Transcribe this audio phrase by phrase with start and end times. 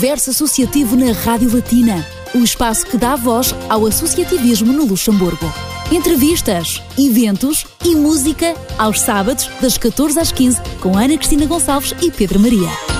[0.00, 5.44] Universo Associativo na Rádio Latina, o espaço que dá voz ao associativismo no Luxemburgo.
[5.92, 12.10] Entrevistas, eventos e música aos sábados, das 14 às 15, com Ana Cristina Gonçalves e
[12.10, 12.99] Pedro Maria.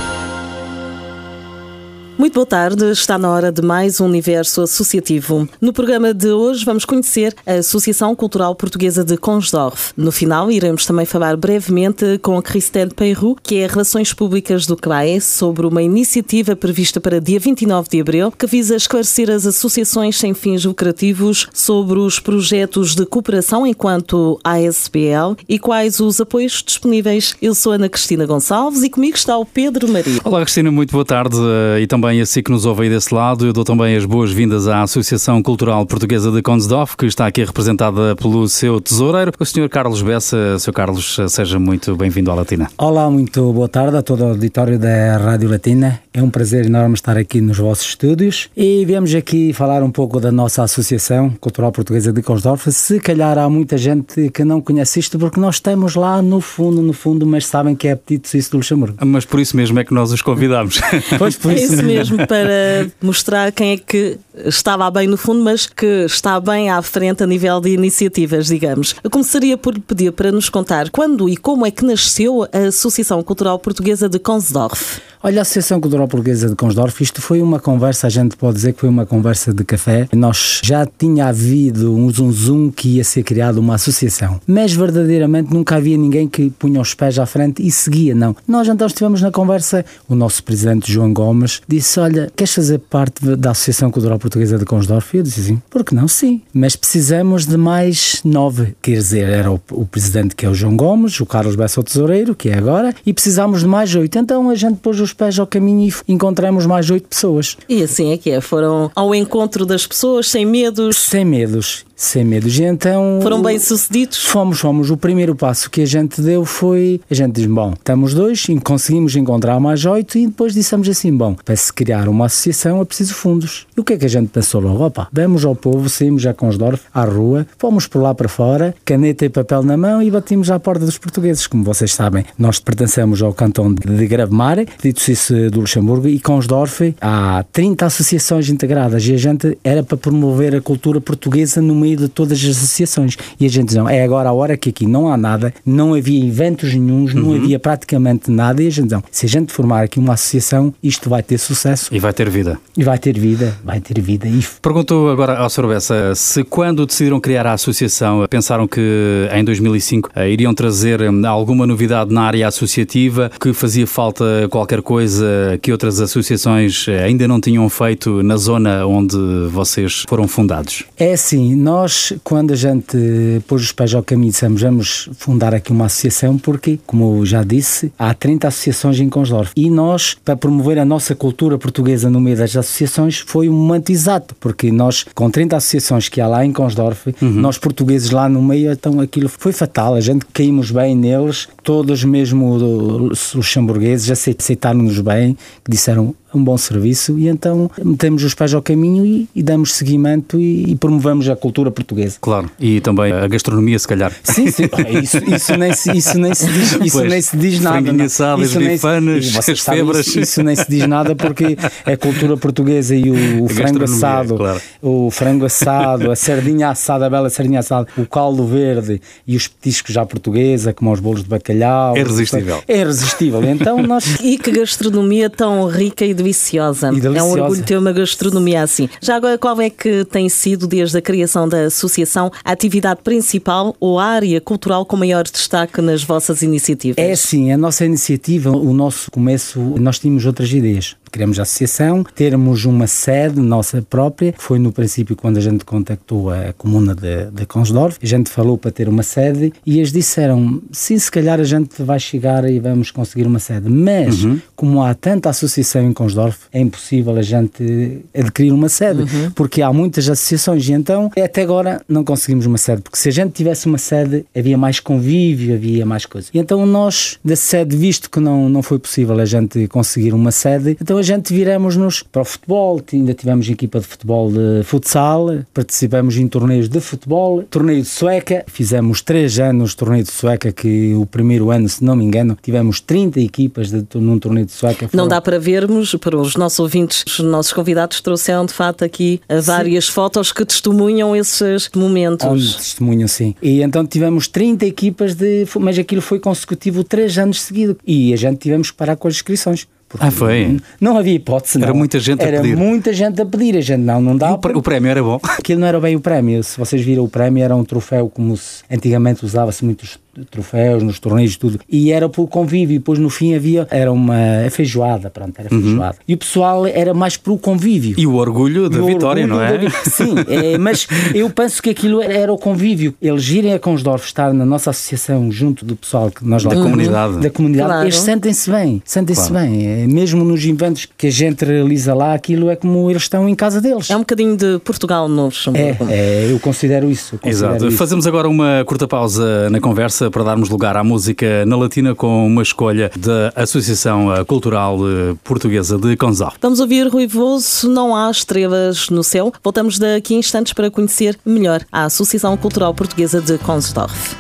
[2.21, 5.49] Muito boa tarde, está na hora de mais um Universo Associativo.
[5.59, 9.95] No programa de hoje vamos conhecer a Associação Cultural Portuguesa de Consdorf.
[9.97, 14.77] No final iremos também falar brevemente com a Christelle Peyrou, que é Relações Públicas do
[14.77, 20.19] CRAE, sobre uma iniciativa prevista para dia 29 de abril, que visa esclarecer as associações
[20.19, 27.35] sem fins lucrativos sobre os projetos de cooperação enquanto ASBL e quais os apoios disponíveis.
[27.41, 30.21] Eu sou Ana Cristina Gonçalves e comigo está o Pedro Maria.
[30.23, 31.39] Olá Cristina, muito boa tarde
[31.81, 33.47] e também também a si que nos ouve aí desse lado.
[33.47, 38.17] Eu dou também as boas-vindas à Associação Cultural Portuguesa de Consdorf, que está aqui representada
[38.17, 39.69] pelo seu tesoureiro, o Sr.
[39.69, 40.59] Carlos Bessa.
[40.59, 40.73] Sr.
[40.73, 42.69] Carlos, seja muito bem-vindo à Latina.
[42.77, 46.01] Olá, muito boa tarde a todo o auditório da Rádio Latina.
[46.13, 50.19] É um prazer enorme estar aqui nos vossos estúdios e viemos aqui falar um pouco
[50.19, 52.73] da nossa Associação Cultural Portuguesa de Consdorf.
[52.73, 56.83] Se calhar há muita gente que não conhece isto porque nós estamos lá no fundo,
[56.83, 58.97] no fundo, mas sabem que é apetite suíço do Luxemburgo.
[59.07, 60.81] Mas por isso mesmo é que nós os convidamos.
[61.17, 65.17] Pois, por isso, é isso mesmo mesmo para mostrar quem é que estava bem no
[65.17, 68.95] fundo, mas que está bem à frente a nível de iniciativas, digamos.
[69.03, 72.69] Eu começaria por lhe pedir para nos contar quando e como é que nasceu a
[72.69, 75.01] Associação Cultural Portuguesa de Consdorf.
[75.23, 78.73] Olha, a Associação Cultural Portuguesa de Consdorf, isto foi uma conversa, a gente pode dizer
[78.73, 80.09] que foi uma conversa de café.
[80.15, 85.53] Nós já tinha havido um zum zum que ia ser criada uma associação, mas verdadeiramente
[85.53, 88.35] nunca havia ninguém que punha os pés à frente e seguia, não.
[88.49, 93.37] Nós então estivemos na conversa, o nosso presidente João Gomes disse, olha, queres fazer parte
[93.37, 95.17] da Associação Cultural Portuguesa de Consdorf?
[95.17, 96.09] Eu disse assim, por que não?
[96.09, 98.75] Sim, mas precisamos de mais nove.
[98.81, 101.85] Quer dizer, era o, o presidente que é o João Gomes, o Carlos Bessa o
[101.85, 104.19] Tesoureiro, que é agora, e precisamos de mais oito.
[104.19, 107.57] Então a gente pôs os os pés ao caminho e encontramos mais oito pessoas.
[107.69, 110.97] E assim é que é, foram ao encontro das pessoas sem medos.
[110.97, 112.59] Sem medos sem medos.
[112.59, 113.21] E então.
[113.23, 114.25] Foram bem sucedidos?
[114.25, 114.91] Fomos, fomos.
[114.91, 117.01] O primeiro passo que a gente deu foi.
[117.11, 121.35] A gente diz: bom, estamos dois, conseguimos encontrar mais oito e depois dissemos assim: bom,
[121.35, 123.67] para se criar uma associação é preciso fundos.
[123.77, 124.85] E o que é que a gente pensou logo?
[124.85, 128.29] Opa, vamos ao povo, saímos já com os Dorf à rua, fomos por lá para
[128.29, 131.47] fora, caneta e papel na mão e batimos à porta dos portugueses.
[131.47, 136.39] Como vocês sabem, nós pertencemos ao cantão de Gravemar, dito isso do Luxemburgo, e com
[136.39, 141.61] os Dorf há 30 associações integradas e a gente era para promover a cultura portuguesa
[141.61, 143.17] no meio meio de todas as associações.
[143.39, 145.95] E a gente diz, não, é agora a hora que aqui não há nada, não
[145.95, 147.37] havia eventos nenhums, não uhum.
[147.37, 150.73] havia praticamente nada, e a gente diz, não, se a gente formar aqui uma associação,
[150.83, 151.95] isto vai ter sucesso.
[151.95, 152.59] E vai ter vida.
[152.77, 154.29] E vai ter vida, vai ter vida.
[154.29, 154.45] E...
[154.63, 155.69] Pergunto agora ao Sr.
[155.69, 161.27] Bessa, se quando decidiram criar a associação, pensaram que em 2005 eh, iriam trazer hum,
[161.27, 167.27] alguma novidade na área associativa, que fazia falta qualquer coisa que outras associações eh, ainda
[167.27, 169.17] não tinham feito na zona onde
[169.51, 170.85] vocês foram fundados?
[170.97, 172.99] É assim, nós nós, quando a gente
[173.47, 177.91] pôs os pés ao caminho, dissemos vamos fundar aqui uma associação, porque, como já disse,
[177.99, 179.53] há 30 associações em Consdorf.
[179.57, 183.91] E nós, para promover a nossa cultura portuguesa no meio das associações, foi um momento
[183.91, 187.31] exato, porque nós, com 30 associações que há lá em Consdorf, uhum.
[187.31, 189.95] nós portugueses lá no meio, então aquilo foi fatal.
[189.95, 195.35] A gente caímos bem neles, todos mesmo os luxemburgueses aceitaram-nos bem,
[195.67, 200.39] disseram um bom serviço e então metemos os pés ao caminho e, e damos seguimento
[200.39, 202.19] e, e, promovemos a cultura portuguesa.
[202.21, 204.13] Claro, e também a gastronomia, se calhar.
[204.23, 204.65] Sim, sim,
[205.03, 208.05] isso, isso, nem, se, isso, nem, se diz, isso pois, nem se diz nada.
[208.05, 210.07] Assado, as bifanas, as febras.
[210.07, 214.37] Isso, isso, nem se diz nada porque a cultura portuguesa e o, o frango assado,
[214.37, 214.61] claro.
[214.83, 219.49] o frango assado, a sardinha assada, a bela sardinha assada, o caldo verde e os
[219.49, 221.97] petiscos já portuguesa, como os bolos de bacalhau.
[221.97, 222.63] É irresistível.
[222.67, 223.45] É irresistível.
[223.45, 224.21] Então nós...
[224.31, 226.89] E que gastronomia tão rica e deliciosa.
[226.89, 227.19] E deliciosa.
[227.19, 228.89] É um orgulho ter uma gastronomia assim.
[229.01, 233.75] Já agora, qual é que tem sido, desde a criação da associação, a atividade principal
[233.81, 236.97] ou a área cultural com maior destaque nas vossas iniciativas?
[236.99, 242.05] É sim, a nossa iniciativa, o nosso começo, nós tínhamos outras ideias criamos a associação,
[242.15, 247.31] termos uma sede nossa própria, foi no princípio quando a gente contactou a comuna de,
[247.31, 251.41] de Consdorf, a gente falou para ter uma sede e eles disseram, sim, se calhar
[251.41, 254.41] a gente vai chegar e vamos conseguir uma sede, mas uhum.
[254.55, 259.31] como há tanta associação em Consdorf, é impossível a gente adquirir uma sede, uhum.
[259.33, 263.13] porque há muitas associações e então até agora não conseguimos uma sede, porque se a
[263.13, 266.31] gente tivesse uma sede havia mais convívio, havia mais coisas.
[266.33, 270.31] E então nós, da sede, visto que não, não foi possível a gente conseguir uma
[270.31, 275.29] sede, então a gente viramos-nos para o futebol, ainda tivemos equipa de futebol de futsal,
[275.53, 280.95] participamos em torneios de futebol, torneio de sueca, fizemos três anos torneio de sueca, que
[280.95, 284.89] o primeiro ano, se não me engano, tivemos 30 equipas de, num torneio de sueca.
[284.89, 285.05] Foram...
[285.05, 289.21] Não dá para vermos, para os nossos ouvintes, os nossos convidados trouxeram de facto aqui
[289.29, 289.93] eh, várias sim.
[289.93, 292.27] fotos que testemunham esses momentos.
[292.27, 293.35] Onde testemunham, sim.
[293.43, 295.47] E então tivemos 30 equipas de.
[295.59, 297.77] Mas aquilo foi consecutivo três anos seguidos.
[297.87, 299.67] E a gente tivemos que parar com as inscrições.
[299.99, 300.61] Ah, foi?
[300.81, 301.65] Não havia hipótese, não.
[301.65, 302.53] Era muita gente era a pedir.
[302.53, 304.33] Era muita gente a pedir, a gente não, não dá.
[304.33, 305.19] O, o, prémio era bom?
[305.23, 306.43] Aquilo não era bem o prémio.
[306.45, 310.99] Se vocês viram o prémio, era um troféu como se antigamente usava-se muitos troféus nos
[310.99, 314.17] torneios tudo e era por convívio e depois no fim havia era uma
[314.51, 315.63] feijoada pronto era uhum.
[315.63, 316.05] feijoada uhum.
[316.07, 319.59] e o pessoal era mais para o convívio e o orgulho da vitória não é
[319.59, 319.71] da...
[319.89, 324.33] sim é, mas eu penso que aquilo era o convívio eles irem a Consdorf estar
[324.33, 327.85] na nossa associação junto do pessoal que nós da lá, comunidade da comunidade claro.
[327.85, 329.47] eles sentem-se bem sentem-se claro.
[329.47, 333.29] bem é, mesmo nos eventos que a gente realiza lá aquilo é como eles estão
[333.29, 337.15] em casa deles é um bocadinho de Portugal no Luxemburgo é, é eu considero isso
[337.15, 337.77] eu considero exato isso.
[337.77, 342.27] fazemos agora uma curta pausa na conversa para darmos lugar à música na Latina com
[342.27, 344.79] uma escolha da Associação Cultural
[345.23, 346.33] Portuguesa de Consal.
[346.41, 349.33] Vamos ouvir Rui Voso, Não Há Estrelas no Céu.
[349.43, 354.17] Voltamos daqui a instantes para conhecer melhor a Associação Cultural Portuguesa de Consdorf.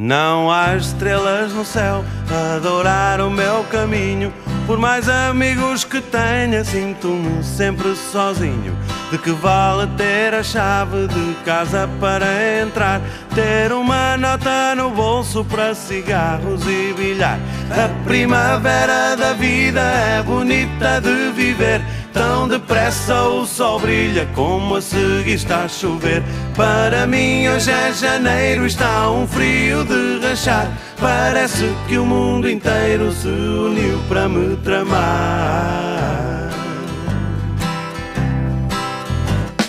[0.00, 4.32] Não há estrelas no céu a adorar o meu caminho.
[4.68, 8.76] Por mais amigos que tenha, sinto-me sempre sozinho.
[9.10, 12.26] De que vale ter a chave de casa para
[12.60, 13.00] entrar?
[13.34, 17.38] Ter uma nota no bolso para cigarros e bilhar.
[17.70, 21.80] A primavera da vida é bonita de viver.
[22.12, 26.22] Tão depressa o sol brilha como a seguir está a chover.
[26.56, 30.70] Para mim hoje é janeiro, está um frio de rachar.
[31.00, 36.48] Parece que o mundo inteiro se uniu para me tramar.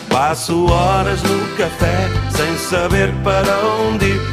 [0.09, 4.28] Passo horas no café sem saber para onde ir.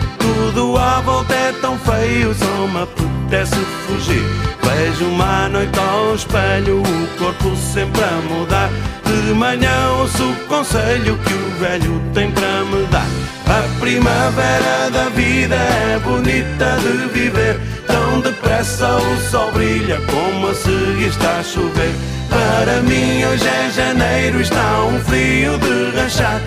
[0.46, 4.22] Tudo à volta é tão feio, só me apetece fugir.
[4.62, 8.70] Vejo uma noite ao espelho, o corpo sempre a mudar.
[9.04, 13.06] De manhã ouço o conselho que o velho tem para me dar.
[13.48, 17.60] A primavera da vida é bonita de viver.
[17.88, 21.92] Tão depressa o sol brilha como a seguir está a chover.
[22.30, 26.40] Para mim hoje é janeiro, está um frio de rachar.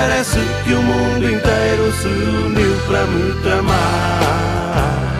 [0.00, 5.19] Parece que o mundo inteiro se uniu para me tramar.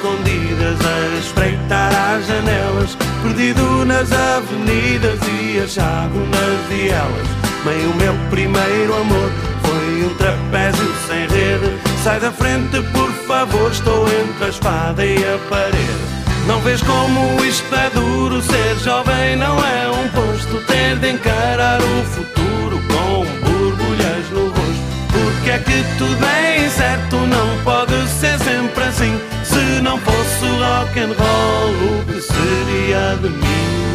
[0.00, 7.28] Escondidas a espreitar as janelas, perdido nas avenidas e achado nas vielas.
[7.66, 9.30] Meio meu primeiro amor
[9.62, 11.78] foi um trapézio sem rede.
[12.02, 16.20] Sai da frente, por favor, estou entre a espada e a parede.
[16.46, 21.78] Não vês como isto é duro, ser jovem não é um posto, ter de encarar
[21.78, 24.90] o futuro com borbulhas no rosto.
[25.12, 28.79] Porque é que tudo é incerto, não pode ser sempre
[29.80, 33.94] assim não fosse rock and roll, o que seria de mim?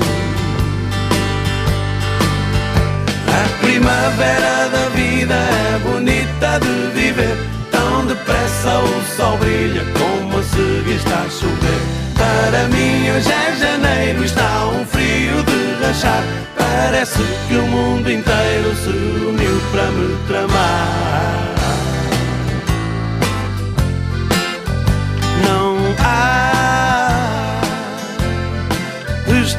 [3.27, 7.37] A primavera da vida é bonita de viver.
[7.71, 11.81] Tão depressa o sol brilha como seguir está a chover.
[12.15, 16.23] Para mim hoje é janeiro, está um frio de rachar.
[16.57, 21.54] Parece que o mundo inteiro se uniu para me tramar.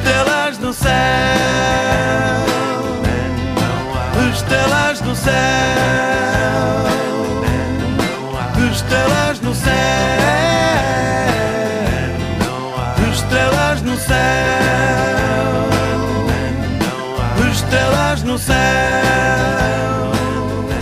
[0.07, 0.91] Estrelas no céu,
[4.31, 6.26] estrelas no céu,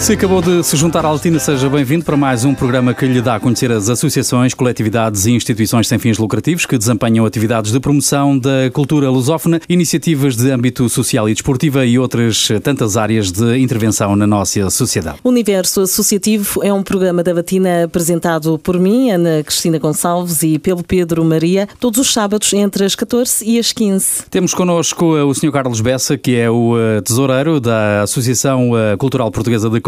[0.06, 3.24] Se acabou de se juntar à Latina, seja bem-vindo para mais um programa que lhe
[3.24, 7.80] dá a conhecer as associações, coletividades e instituições sem fins lucrativos que desempenham atividades de
[7.80, 13.58] promoção da cultura lusófona, iniciativas de âmbito social e desportiva e outras tantas áreas de
[13.58, 15.18] intervenção na nossa sociedade.
[15.24, 20.60] O Universo Associativo é um programa da Batina apresentado por mim, Ana Cristina Gonçalves e
[20.60, 24.26] pelo Pedro Maria, todos os sábados entre as 14 e as 15.
[24.30, 25.52] Temos connosco o Sr.
[25.52, 29.82] Carlos Bessa, que é o eh, tesoureiro da Associação eh, Cultural Portuguesa de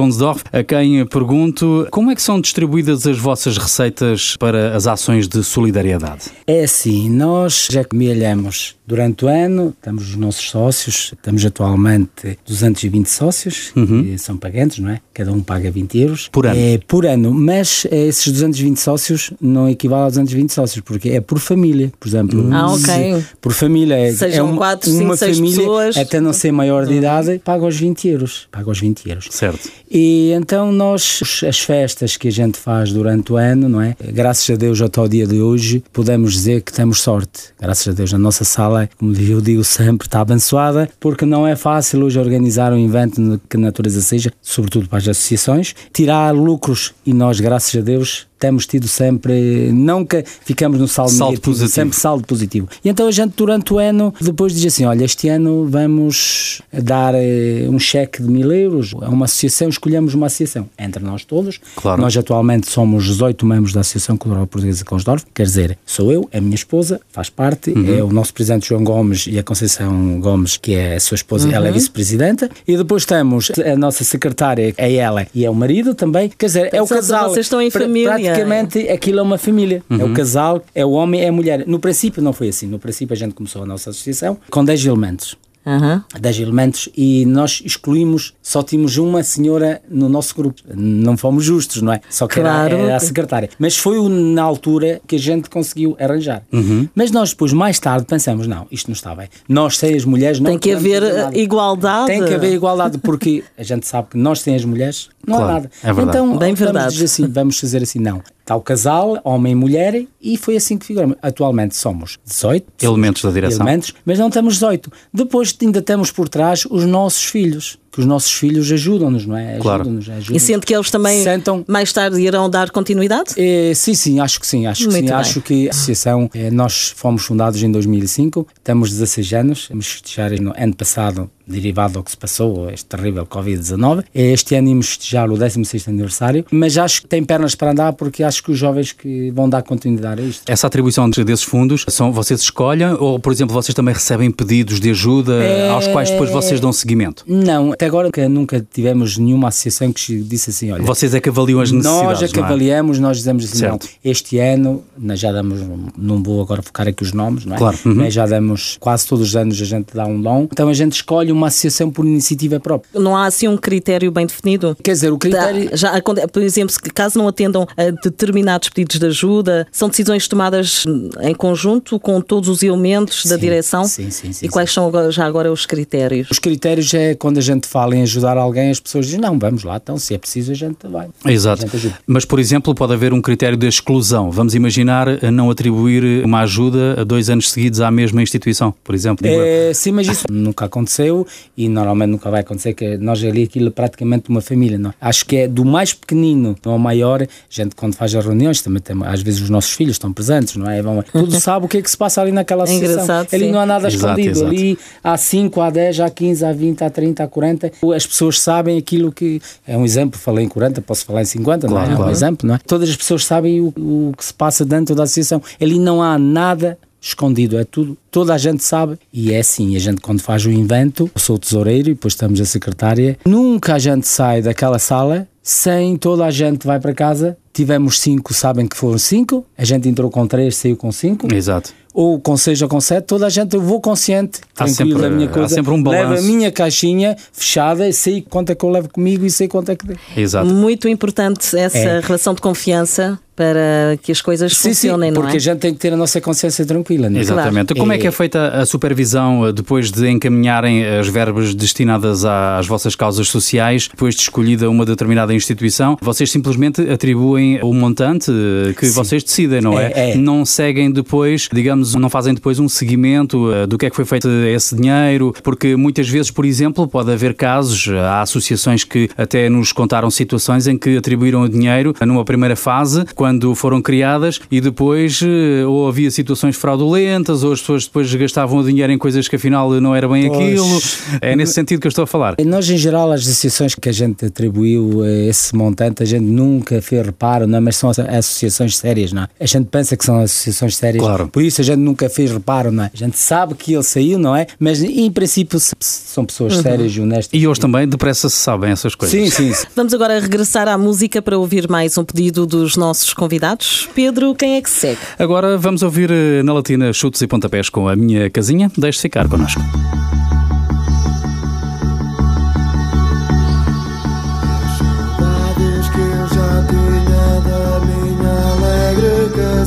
[0.52, 5.44] A quem pergunto como é que são distribuídas as vossas receitas para as ações de
[5.44, 6.26] solidariedade?
[6.46, 13.08] É assim, nós já amelhamos durante o ano, temos os nossos sócios, temos atualmente 220
[13.08, 14.04] sócios, uhum.
[14.04, 15.02] que são pagantes, não é?
[15.14, 16.30] Cada um paga 20 euros.
[16.30, 16.58] Por ano?
[16.58, 21.38] É, por ano, mas esses 220 sócios não equivalem a 220 sócios, porque é por
[21.40, 22.48] família, por exemplo.
[22.54, 23.26] Ah, ok.
[23.42, 23.96] Por família.
[23.96, 25.98] É, Sejam é uma, 4, 5, uma 6 família, pessoas.
[25.98, 28.48] até não ser maior de idade, paga os 20 euros.
[28.50, 29.28] Paga os 20 euros.
[29.32, 29.70] Certo.
[30.00, 33.96] E então nós, as festas que a gente faz durante o ano, não é?
[34.13, 37.46] Graças a Deus até o dia de hoje, podemos dizer que temos sorte.
[37.60, 41.56] Graças a Deus a nossa sala, como eu digo sempre, está abençoada, porque não é
[41.56, 47.12] fácil hoje organizar um evento que natureza seja, sobretudo para as associações, tirar lucros e
[47.12, 51.70] nós, graças a Deus, temos tido sempre, nunca ficamos no saldo, Saldo negativo, positivo.
[51.74, 52.67] sempre saldo positivo.
[52.84, 57.13] E então a gente durante o ano depois diz assim, olha, este ano vamos dar
[57.15, 61.60] eh, um cheque de mil euros a uma associação, escolhemos uma associação entre nós todos.
[61.75, 62.01] Claro.
[62.01, 66.29] Nós atualmente somos 18 membros da Associação Cultural Portuguesa de Consdorf, quer dizer, sou eu,
[66.34, 70.58] a minha esposa, faz parte, é o nosso presidente João Gomes e a Conceição Gomes,
[70.58, 74.94] que é a sua esposa, ela é vice-presidenta, e depois temos a nossa secretária, é
[74.96, 77.29] ela e é o marido também, quer dizer, é o casal.
[77.29, 78.26] vocês estão em Pra- família.
[78.34, 79.84] Praticamente aquilo é uma família.
[79.89, 81.65] É o casal, é o homem, é a mulher.
[81.67, 82.67] No princípio não foi assim.
[82.67, 85.36] No princípio a gente começou a nossa associação com 10 elementos.
[85.68, 86.04] Aham.
[86.20, 90.62] 10 elementos e nós excluímos, só tínhamos uma senhora no nosso grupo.
[90.74, 92.00] Não fomos justos, não é?
[92.10, 92.74] Só que Claro.
[92.76, 93.50] era, era a secretária.
[93.60, 96.42] Mas foi na altura que a gente conseguiu arranjar.
[96.54, 96.88] Uhum.
[96.96, 99.28] Mas nós depois, mais tarde, pensamos: não, isto não está bem.
[99.50, 101.04] Nós, sem as mulheres, não Tem que haver
[101.36, 102.08] igualdade.
[102.08, 105.50] Tem que haver igualdade, porque a gente sabe que nós sem as mulheres não Claro,
[105.50, 105.72] há nada.
[105.84, 106.10] é verdade.
[106.10, 106.94] Então, Bem vamos verdade.
[106.94, 108.22] dizer assim, vamos fazer assim, não.
[108.48, 111.18] Está o casal, homem e mulher, e foi assim que figuramos.
[111.22, 113.60] Atualmente somos 18 Elementos da direção.
[113.60, 114.89] elementos, mas não temos 18.
[115.13, 119.58] Depois ainda temos por trás os nossos filhos, que os nossos filhos ajudam-nos, não é?
[119.58, 119.82] Claro.
[119.82, 123.34] Ajudam-nos, ajudam E sente que eles também Sentam- mais tarde irão dar continuidade?
[123.36, 125.06] Eh, sim, sim, acho que sim, acho que Muito sim.
[125.06, 125.13] bem.
[125.16, 130.32] Acho que a associação, eh, nós fomos fundados em 2005, temos 16 anos, vamos festejar
[130.39, 134.04] no ano passado, derivado do que se passou, este terrível Covid-19.
[134.13, 137.94] Eh, Este ano íamos festejar o 16º aniversário, mas acho que tem pernas para andar
[137.94, 140.44] porque acho que os jovens que vão dar continuidade a isto.
[140.48, 144.80] Essa atribuição de- desses fundos, são vocês escolhem ou, por exemplo, vocês também recebem pedidos
[144.80, 147.24] de ajuda É- aos quais depois vocês dão seguimento?
[147.25, 151.29] Não, até agora nunca, nunca tivemos nenhuma associação que disse assim, olha, Vocês é que
[151.29, 152.44] avaliam as necessidades, Nós é que é?
[152.44, 153.84] avaliamos, nós dizemos assim, Certo.
[153.84, 155.60] não, este ano, nós já damos,
[155.98, 157.58] não vou agora focar aqui os nomes, não é?
[157.58, 157.96] Claro, uhum.
[157.96, 160.94] Mas já damos, quase todos os anos a gente dá um dom, então a gente
[160.94, 162.89] escolhe uma associação por iniciativa própria.
[163.00, 164.75] Não há assim um critério bem definido?
[164.84, 165.70] Quer dizer, o critério...
[165.74, 170.84] Já, por exemplo, se caso não atendam a determinados pedidos de ajuda, são decisões tomadas
[171.22, 173.86] em conjunto com todos os elementos da Sim, direção?
[173.86, 176.27] sim, sim, sim, E quais são agora- já agora os critérios?
[176.32, 179.63] Os critérios é quando a gente fala em ajudar alguém, as pessoas dizem, não, vamos
[179.63, 181.07] lá, então se é preciso a gente vai.
[181.25, 181.67] Exato.
[181.77, 181.93] Gente.
[182.05, 184.31] Mas, por exemplo, pode haver um critério de exclusão.
[184.31, 188.96] Vamos imaginar a não atribuir uma ajuda a dois anos seguidos à mesma instituição, por
[188.96, 189.25] exemplo.
[189.27, 193.67] É, sim, mas isso nunca aconteceu e normalmente nunca vai acontecer, que nós ali aquilo
[193.67, 194.77] é praticamente uma família.
[194.77, 194.93] Não?
[195.00, 198.81] Acho que é do mais pequenino ao maior, a gente quando faz as reuniões, também
[198.81, 200.81] tem, às vezes os nossos filhos estão presentes, não é?
[200.81, 202.93] Vão, tudo sabe o que é que se passa ali naquela É associação.
[203.03, 203.51] engraçado, ali sim.
[203.51, 204.51] não há nada Exato, escondido, exato.
[204.51, 208.40] ali há 5, há 10, há 15, há 20, há 30, há 40, as pessoas
[208.40, 211.88] sabem aquilo que, é um exemplo, falei em 40, posso falar em 50, não Claro,
[211.88, 211.92] é?
[211.92, 212.12] É um claro.
[212.12, 212.60] exemplo, não é?
[212.66, 215.42] Todas as pessoas sabem o, o que se passa dentro da associação.
[215.60, 219.80] Ali não há nada escondido, é tudo, toda a gente sabe e é assim, a
[219.80, 223.76] gente quando faz o invento, eu sou o tesoureiro e depois estamos a secretária, nunca
[223.76, 228.68] a gente sai daquela sala sem toda a gente vai para casa, tivemos cinco, sabem
[228.68, 231.74] que foram cinco, a gente entrou com três, saiu com cinco, Exato.
[232.00, 235.01] Ou com seis ou com sete, toda a gente, eu vou consciente, Há tranquilo sempre-
[235.01, 236.24] da minha há coisa, sempre um levo a balanço.
[236.27, 239.86] minha caixinha fechada, sei quanto é que eu levo comigo e sei quanto é que...
[240.16, 240.46] Exato.
[240.46, 242.00] Muito importante essa É.
[242.00, 245.38] relação de confiança para que as coisas Sim, sim, funcionem, não porque é?
[245.38, 247.22] a gente tem que ter a nossa consciência tranquila, não é?
[247.22, 247.75] Exatamente.
[247.75, 252.66] Como é que é feita a supervisão eh, depois de encaminharem as verbas destinadas às
[252.66, 255.96] vossas causas sociais, depois de escolhida uma determinada instituição?
[256.01, 258.94] Vocês simplesmente atribuem o montante eh, que Sim.
[258.94, 259.92] vocês decidem, não é?
[259.94, 260.16] É, é.
[260.16, 263.96] Não seguem depois, digamos, anos, não fazem depois um seguimento uh, do que é que
[263.96, 265.34] foi feito esse dinheiro?
[265.44, 270.67] Porque muitas vezes, por exemplo, pode haver casos, há associações que até nos contaram situações
[270.67, 275.88] em que atribuíram o dinheiro numa primeira fase, quando foram criadas, e depois uh, ou
[275.88, 279.96] havia situações fraudulentas, ou as pessoas depois gastavam o dinheiro em coisas que afinal não
[279.96, 280.39] era bem pois.
[280.39, 281.17] aquilo.
[281.22, 282.36] É nesse sentido que eu estou a falar.
[282.46, 287.06] Nós, em geral, as associações que a gente atribuiu esse montante, a gente nunca fez
[287.06, 287.62] reparo, não, é?
[287.62, 289.27] mas são associações sérias, não é?
[289.39, 291.27] A gente pensa que são associações sérias, claro.
[291.27, 292.92] por isso a gente nunca fez reparo, não é?
[292.94, 294.48] A gente sabe que ele saiu, não é?
[294.60, 296.62] Mas em princípio são pessoas uhum.
[296.62, 297.40] sérias e honestas.
[297.40, 299.18] E hoje também depressa se sabem essas coisas.
[299.18, 299.68] Sim, sim, sim.
[299.76, 303.90] Vamos agora regressar à música para ouvir mais um pedido dos nossos convidados.
[303.94, 305.00] Pedro, quem é que segue?
[305.20, 308.72] Agora vamos ouvir eh, na Latina chutes e pontapés com a minha casinha.
[308.78, 309.62] Deixe ficar connosco.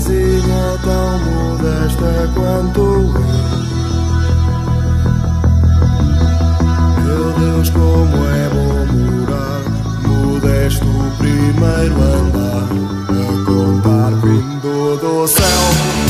[0.01, 1.20] casinha tão
[2.51, 3.15] quanto eu.
[7.05, 9.63] Meu Deus, como é bom morar
[10.05, 10.87] modesto
[11.19, 12.69] primeiro andar
[13.09, 16.10] a contar vindo do céu.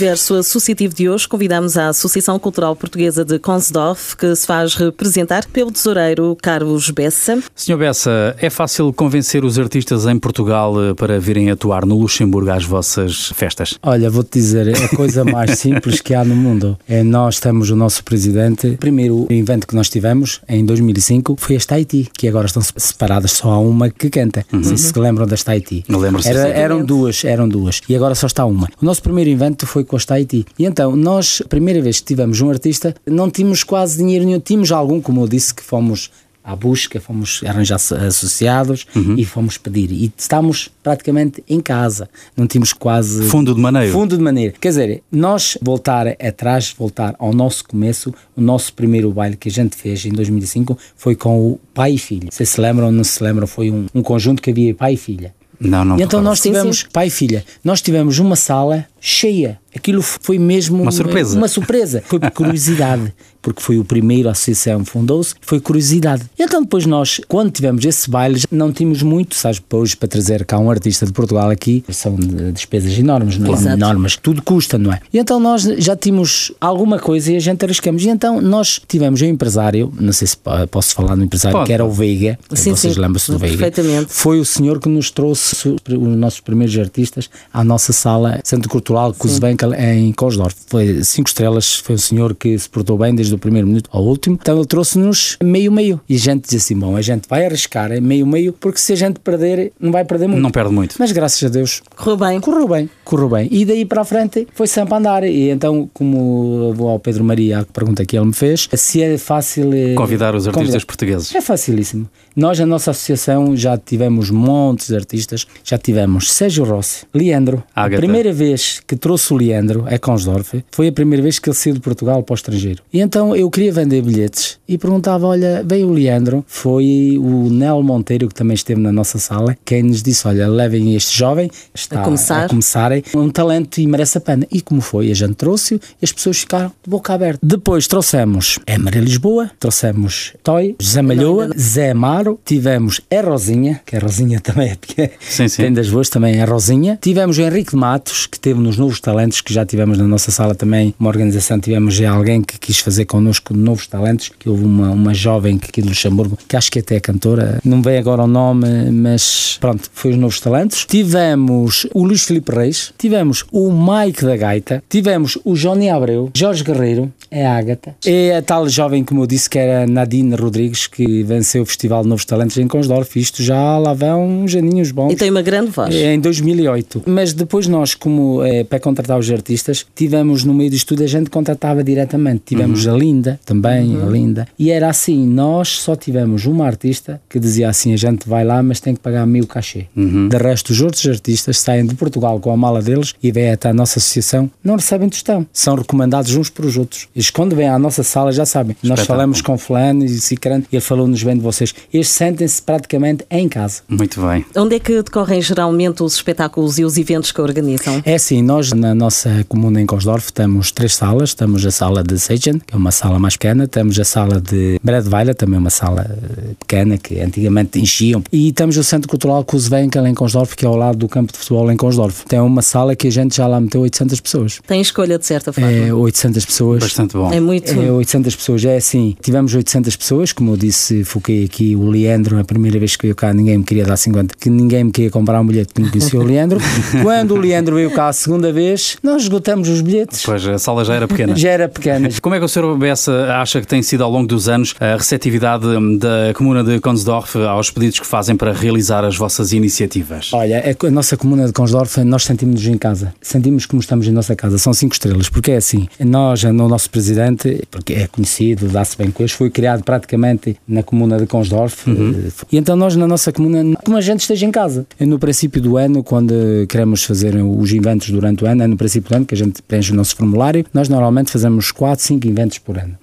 [0.00, 5.44] Universo associativo de hoje, convidamos a Associação Cultural Portuguesa de Consdorf, que se faz representar
[5.48, 7.38] pelo tesoureiro Carlos Bessa.
[7.54, 12.50] Senhor Bessa, é fácil convencer os artistas em Portugal eh, para virem atuar no Luxemburgo
[12.50, 13.78] às vossas festas?
[13.82, 16.78] Olha, vou-te dizer, é a coisa mais simples que há no mundo.
[16.88, 18.68] É nós temos o nosso presidente.
[18.68, 23.32] O primeiro evento que nós tivemos, em 2005, foi as Tahiti, que agora estão separadas,
[23.32, 24.46] só há uma que canta.
[24.50, 24.64] Uhum.
[24.64, 25.84] Se se lembram das Tahiti.
[25.86, 26.30] Lembro-se.
[26.30, 27.82] Era, eram duas, eram duas.
[27.86, 28.66] E agora só está uma.
[28.80, 30.46] O nosso primeiro evento foi foi com a Tahiti.
[30.58, 34.40] E então, nós, a primeira vez que tivemos um artista, não tínhamos quase dinheiro nenhum.
[34.40, 36.10] Tínhamos algum, como eu disse, que fomos
[36.42, 39.14] à busca, fomos arranjar associados uhum.
[39.16, 39.90] e fomos pedir.
[39.92, 43.24] E estamos praticamente em casa, não tínhamos quase.
[43.24, 43.92] Fundo de maneira.
[43.92, 44.54] Fundo de maneira.
[44.58, 49.52] Quer dizer, nós voltar atrás, voltar ao nosso começo, o nosso primeiro baile que a
[49.52, 52.28] gente fez em 2005 foi com o pai e filho.
[52.30, 54.96] Se se lembram ou não se lembram, foi um, um conjunto que havia pai e
[54.96, 55.34] filha.
[55.60, 55.98] Não, não.
[55.98, 56.90] E então nós tivemos, sim, sim.
[56.90, 59.60] pai e filha, nós tivemos uma sala cheia.
[59.74, 61.36] Aquilo foi mesmo uma surpresa.
[61.36, 62.02] Uma surpresa.
[62.10, 66.24] Foi por curiosidade, porque foi o primeiro, a associação fundou-se, foi curiosidade.
[66.38, 70.44] E então depois nós, quando tivemos esse baile, não tínhamos muito, sabes, hoje para trazer
[70.44, 72.16] cá um artista de Portugal aqui, são
[72.52, 73.72] despesas enormes, não é?
[73.72, 75.00] Enormes, tudo custa, não é?
[75.12, 78.04] E então nós já tínhamos alguma coisa e a gente arriscamos.
[78.04, 80.36] E então nós tivemos um empresário, não sei se
[80.70, 81.66] posso falar no empresário, Pode.
[81.66, 83.56] que era o Veiga, sim, vocês lembram-se do Veiga?
[83.56, 84.12] Perfeitamente.
[84.12, 89.14] Foi o senhor que nos trouxe os nossos primeiros artistas à nossa sala Centro Cultural
[89.14, 90.54] Kuzenbenkel em Kosdorf.
[90.66, 94.04] Foi cinco estrelas, foi um senhor que se portou bem desde o primeiro minuto ao
[94.04, 94.38] último.
[94.40, 96.00] Então ele trouxe-nos meio-meio.
[96.08, 99.20] E a gente disse assim: bom, a gente vai arriscar meio-meio, porque se a gente
[99.20, 100.42] perder, não vai perder muito.
[100.42, 100.96] Não perde muito.
[100.98, 101.82] Mas graças a Deus.
[101.96, 102.40] Correu bem.
[102.40, 102.90] Correu bem.
[103.10, 103.48] Correu bem.
[103.50, 105.24] E daí para a frente foi sempre a andar.
[105.24, 109.18] E então, como vou ao Pedro Maria, a pergunta que ele me fez, se é
[109.18, 109.72] fácil.
[109.74, 110.86] eh, Convidar os artistas convidar.
[110.86, 111.34] portugueses.
[111.34, 112.08] É facilíssimo.
[112.36, 115.46] Nós, na nossa associação, já tivemos montes de artistas.
[115.64, 117.62] Já tivemos Sérgio Rossi, Leandro.
[117.74, 117.96] Ágata.
[117.96, 121.56] A primeira vez que trouxe o Leandro a Consdorf foi a primeira vez que ele
[121.56, 122.82] saiu de Portugal para o estrangeiro.
[122.92, 127.82] E então eu queria vender bilhetes e perguntava: olha, veio o Leandro, foi o Nel
[127.82, 132.00] Monteiro, que também esteve na nossa sala, quem nos disse: olha, levem este jovem, está
[132.00, 132.44] A começar.
[132.44, 134.46] a começarem, um talento e merece a pena.
[134.50, 135.10] E como foi?
[135.10, 137.38] A gente trouxe-o e as pessoas ficaram de boca aberta.
[137.42, 143.96] Depois trouxemos a Maria Lisboa, trouxemos Toy, José Malhoa, Zé Amaro, tivemos a Rosinha, que
[143.96, 145.62] a Rosinha também é pequena, Sim, sim.
[145.62, 146.98] tem das boas também a Rosinha.
[147.00, 150.30] Tivemos o Henrique de Matos, que teve nos Novos Talentos, que já tivemos na nossa
[150.30, 154.64] sala também, uma organização, tivemos já alguém que quis fazer connosco Novos Talentos, que houve
[154.64, 158.22] uma, uma jovem aqui de Luxemburgo, que acho que até é cantora, não vem agora
[158.22, 160.84] o nome, mas pronto, foi os Novos Talentos.
[160.84, 166.64] Tivemos o Luís Filipe Reis, tivemos o Mike da Gaita, tivemos o Johnny Abreu, Jorge
[166.64, 170.86] Guerreiro, é a Ágata, é a tal jovem, como eu disse, que era Nadine Rodrigues,
[170.86, 173.18] que venceu o Festival de Novos Talentos em Consdorf.
[173.18, 175.12] Isto já lá vão uns aninhos bons.
[175.12, 175.94] E tem uma grande voz.
[175.94, 177.02] É, Em 2008.
[177.06, 181.06] Mas depois nós, como eh, para contratar os artistas, tivemos no meio do estudo, a
[181.06, 182.42] gente contratava diretamente.
[182.46, 184.48] Tivemos a Linda, também a Linda.
[184.58, 188.62] E era assim, nós só tivemos uma artista que dizia assim, a gente vai lá,
[188.62, 189.86] mas tem que pagar mil cachê.
[189.94, 193.68] De resto, os outros artistas saem de Portugal com a mala deles e vêm até
[193.68, 195.46] a nossa associação, não recebem tostão.
[195.52, 197.08] São recomendados uns pelos outros.
[197.14, 198.76] Eles quando vêm à nossa sala já sabem.
[198.82, 201.74] Nós falamos com fulano e cicrano, e ele falou-nos bem de vocês.
[201.92, 203.82] Eles sentem-se praticamente em casa.
[203.88, 204.44] Muito bem.
[204.56, 208.00] Onde é que decorrem geralmente os espetáculos e os eventos que organizam?
[208.04, 211.34] É assim, nós na nossa comuna em Cosdorf temos três salas.
[211.34, 213.66] Temos a sala de Seijen, que é uma sala mais pequena.
[213.66, 218.22] Temos a sala de Bredweiler, também uma sala eh, pequena, que antigamente enchiam.
[218.32, 221.38] E temos o Centro Cultural Kuzwenkel em Cosdorf, que é ao lado do campo de
[221.38, 222.24] futebol em Cosdorf.
[222.26, 224.60] Tem uma sala que a gente já lá meteu 800 pessoas.
[224.66, 225.70] Tem escolha, de certa forma.
[225.70, 226.82] É 800 pessoas.
[226.82, 227.32] Bastante bom.
[227.32, 227.72] É muito.
[227.72, 229.16] É 800 pessoas, é assim.
[229.20, 233.14] Tivemos 800 pessoas, como eu disse, foquei aqui o Leandro, a primeira vez que veio
[233.14, 235.90] cá, ninguém me queria dar 50, que ninguém me queria comprar um bilhete que não
[235.90, 236.58] conhecia o Leandro.
[237.02, 240.22] Quando o Leandro veio cá a segunda vez, nós esgotamos os bilhetes.
[240.24, 241.36] Pois a sala já era pequena.
[241.36, 242.08] Já era pequena.
[242.20, 242.76] Como é que o Sr.
[242.76, 246.80] Bessa acha que tem sido ao longo dos anos a receptividade hum, da comuna de
[246.80, 250.30] Consdorf aos pedidos que fazem para realizar as vossas iniciativas?
[250.32, 253.12] Olha, a nossa comuna de Consdorf, nós sentimos-nos em casa.
[253.20, 254.58] Sentimos como estamos em nossa casa.
[254.58, 255.28] São cinco estrelas.
[255.28, 259.50] Porque é assim, nós, no nosso presidente, porque é conhecido, dá-se bem com eles, foi
[259.50, 261.88] criado praticamente na comuna de Consdorf.
[261.90, 264.86] eh, E então nós, na nossa comuna, como a gente esteja em casa.
[264.98, 266.34] No princípio do ano, quando
[266.68, 269.62] queremos fazer os eventos durante o ano, é no princípio do ano que a gente
[269.62, 272.94] preenche o nosso formulário, nós normalmente fazemos 4, 5 eventos por ano.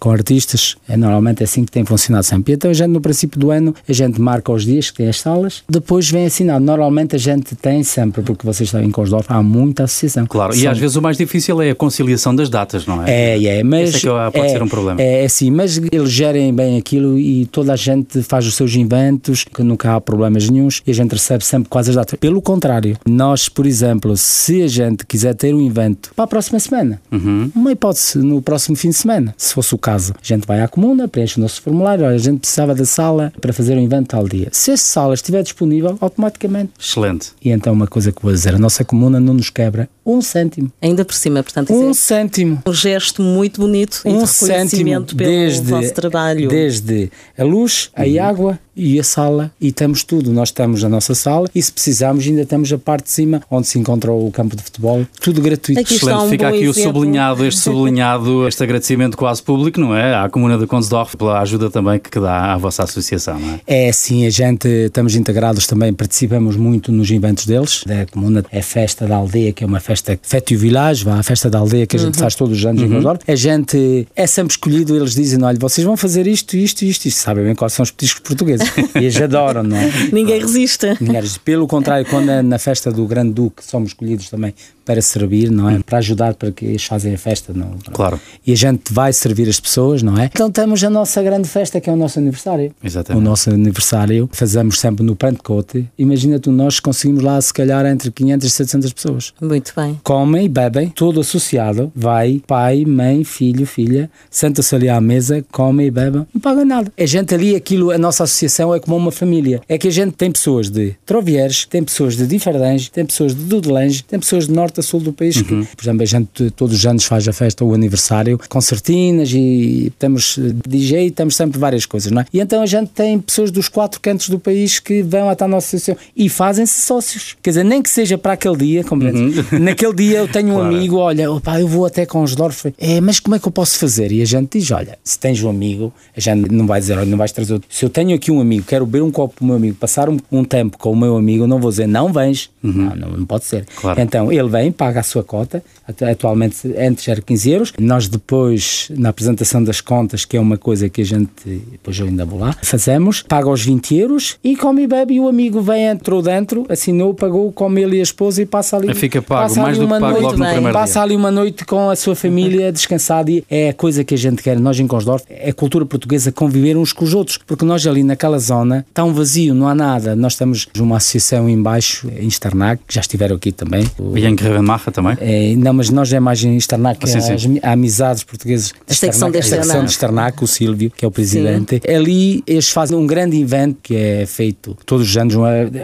[0.00, 2.52] Com artistas, é normalmente assim que tem funcionado sempre.
[2.52, 5.08] E então a gente, no princípio do ano, a gente marca os dias que tem
[5.08, 6.64] as salas, depois vem assinado.
[6.64, 10.26] Normalmente a gente tem sempre, porque vocês sabem Consdorf há muita associação.
[10.26, 13.10] Claro, e São- às vezes o mais difícil é a conciliação das datas, não é?
[13.38, 15.00] é, é, mas Esse é que pode é, ser um problema.
[15.00, 18.74] É, é assim, mas eles gerem bem aquilo e toda a gente faz os seus
[18.74, 22.18] inventos, que nunca há problemas nenhums e a gente recebe sempre quase as datas.
[22.18, 26.58] Pelo contrário, nós, por exemplo, se a gente quiser ter um evento para a próxima
[26.60, 27.50] semana, Uhum.
[27.54, 30.68] uma hipótese no próximo fim de semana, se fosse o caso, a gente vai à
[30.68, 34.08] comuna, preenche o nosso formulário, olha, a gente precisava da sala para fazer um evento
[34.08, 34.48] tal dia.
[34.52, 36.72] Se essa sala estiver disponível, automaticamente.
[36.78, 37.30] Excelente.
[37.44, 40.70] E então uma coisa que vou dizer, a nossa comuna não nos quebra um cêntimo.
[40.80, 44.52] Ainda por cima, portanto, Um é cêntimo um gesto muito bonito e de um cêntimo
[44.52, 46.48] reconhecimento pelo desde, vosso trabalho.
[46.48, 48.22] desde a luz, a Uhum.
[48.22, 50.32] água e a sala e temos tudo.
[50.32, 53.68] Nós estamos na nossa sala e se precisarmos ainda temos a parte de cima onde
[53.68, 55.80] se encontra o campo de futebol, tudo gratuito.
[55.80, 56.26] Aqui está Excelente.
[56.26, 56.92] um Fica bom aqui o exemplo.
[56.94, 60.14] sublinhado, este sublinhado, este agradecimento quase público, não é?
[60.14, 63.60] À comuna de Consdorf pela ajuda também que dá à vossa associação, não é?
[63.66, 67.84] É assim, a gente estamos integrados também, participamos muito nos eventos deles.
[67.86, 69.91] Da comuna é festa da aldeia, que é uma festa
[70.22, 72.06] Fête du Village, vá, a festa da aldeia que a Uhum.
[72.06, 73.18] gente faz todos os anos em Condor.
[73.26, 77.18] A gente é sempre escolhido, eles dizem: olha, vocês vão fazer isto, isto, isto, isto.
[77.20, 78.66] Sabem bem quais são os petiscos portugueses.
[78.94, 79.90] e eles adoram, não é?
[80.12, 80.86] Ninguém resiste.
[81.00, 85.50] Ninguém- Pelo contrário, quando é na festa do Grande Duque somos escolhidos também para servir,
[85.50, 85.78] não é?
[85.80, 87.76] Para ajudar para que eles fazem a festa, não?
[87.92, 88.20] Claro.
[88.46, 90.26] E a gente vai servir as pessoas, não é?
[90.26, 92.74] Então temos a nossa grande festa que é o nosso aniversário.
[92.82, 93.20] Exatamente.
[93.20, 95.88] O nosso aniversário fazemos sempre no Pantecote.
[95.98, 99.34] Imagina tu, nós conseguimos lá se calhar entre 500 e 700 pessoas.
[99.40, 100.00] Muito bem.
[100.02, 101.92] Comem e bebem, tudo associado.
[101.94, 106.92] Vai, pai, mãe, filho, filha, senta-se ali à mesa, comem e bebem, não pagam nada.
[106.98, 109.60] A gente ali, aquilo, a nossa associação é como uma família.
[109.68, 113.42] É que a gente tem pessoas de Trovieres, tem pessoas de Diferdange, tem pessoas de
[113.44, 115.40] Dudelange, tem pessoas de norte a sul do país.
[115.42, 119.92] Que, por exemplo, a gente todos os anos faz a festa, o aniversário, concertinas e
[119.98, 122.26] temos DJ, temos sempre várias coisas, não é?
[122.32, 125.48] E então a gente tem pessoas dos quatro cantos do país que vão até a
[125.48, 127.36] nossa associação e fazem-se sócios.
[127.42, 129.44] Quer dizer, nem que seja para aquele dia, compreendes?
[129.60, 130.74] Naquele dia eu tenho um Claro.
[130.76, 133.52] amigo, olha, opá, eu vou até com os Dorf, é, mas como é que eu
[133.52, 134.12] posso fazer?
[134.12, 137.06] E a gente diz, olha, se tens um amigo, a gente não vai dizer, olha,
[137.06, 137.68] não vais trazer outro.
[137.70, 140.08] Se eu tenho aqui um amigo, quero beber um copo com o meu amigo, passar
[140.08, 142.50] um, um tempo com o meu amigo, não vou dizer, não vens.
[142.62, 143.66] Não, não, não pode ser.
[143.76, 144.00] Claro.
[144.00, 147.72] Então ele vem, paga a sua cota, atu- atualmente antes era 15 euros.
[147.80, 151.30] Nós depois, na apresentação das contas, que é uma coisa que a gente,
[151.72, 155.20] depois eu ainda vou lá, fazemos, paga os 20 euros e come e bebe e
[155.20, 158.94] o amigo vem, entrou dentro, assinou, pagou, come ele e a esposa e passa ali.
[158.94, 161.02] Fica pago, passa mais ali do que uma pago noite, logo no primeiro Passa dia.
[161.02, 164.42] ali uma noite com a sua família descansada e é a coisa que a gente
[164.42, 164.58] quer.
[164.58, 168.02] Nós em Consdorf, é a cultura portuguesa conviver uns com os outros, porque nós ali
[168.02, 170.14] naquela zona está um vazio, não há nada.
[170.16, 173.86] Nós temos uma associação em baixo, em Starnac, que já estiveram aqui também.
[173.98, 175.16] O- E Grevenmacher também?
[175.20, 177.32] é, não, mas nós é mais em Starnac, Sim, é sim.
[177.32, 178.68] as mi- amizades portuguesas.
[178.68, 181.80] de A secção de a secção de Starnac, o Sílvio, que é o presidente.
[181.88, 185.34] Ali eles fazem um grande evento que é feito todos os anos,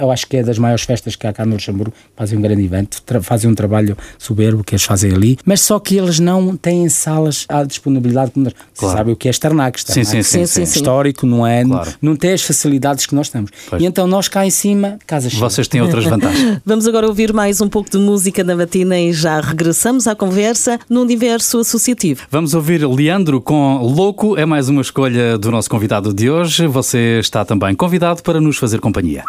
[0.01, 2.63] eu acho que é das maiores festas que há cá no Luxemburgo, fazem um grande
[2.65, 6.89] evento, fazem um trabalho soberbo que eles fazem ali, mas só que eles não têm
[6.89, 8.55] salas à disponibilidade como nós.
[8.75, 8.99] Você Claro.
[8.99, 10.23] sabe o que é Starnac, Sim, sim, sim.
[10.23, 10.79] Sim, sim, sim.
[10.79, 11.65] histórico, não é?
[11.65, 11.91] Claro.
[12.01, 13.51] Não tem as facilidades que nós temos.
[13.69, 13.83] Pois.
[13.83, 15.41] E então nós cá em cima, casa cheia.
[15.41, 16.61] Vocês têm outras vantagens.
[16.65, 20.79] Vamos agora ouvir mais um pouco de música na matina e já regressamos à conversa
[20.91, 22.27] no universo associativo.
[22.31, 26.67] Vamos ouvir Leandro com Louco, é mais uma escolha do nosso convidado de hoje.
[26.67, 29.25] Você está também convidado para nos fazer companhia.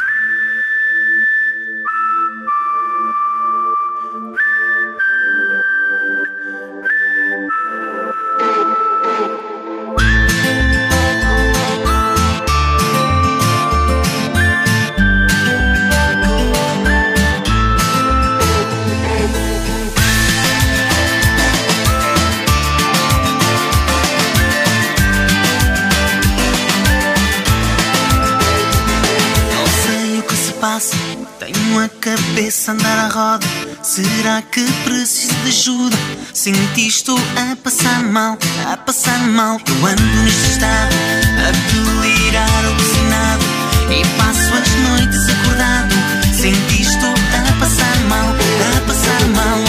[32.67, 33.47] Andar à roda.
[33.81, 35.97] Será que preciso de ajuda?
[36.33, 38.37] Senti estou a passar mal,
[38.71, 39.59] a passar mal.
[39.65, 40.95] Eu ando neste estado,
[41.37, 43.45] a delirar alucinado.
[43.89, 45.95] E passo as noites acordado.
[46.33, 49.68] Senti estou a passar mal, a passar mal.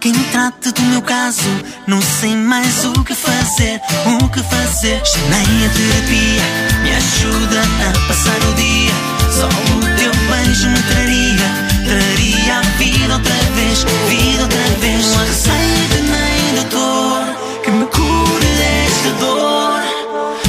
[0.00, 1.42] Quem trate do meu caso,
[1.86, 3.80] não sei mais o que fazer,
[4.20, 5.02] o que fazer.
[5.30, 6.42] Nem a terapia
[6.82, 8.92] me ajuda a passar o dia.
[9.30, 11.48] Só o teu beijo me traria,
[11.84, 15.06] traria a vida outra vez, vida outra vez.
[15.06, 19.82] Não receita nem doutor que me cure desta dor.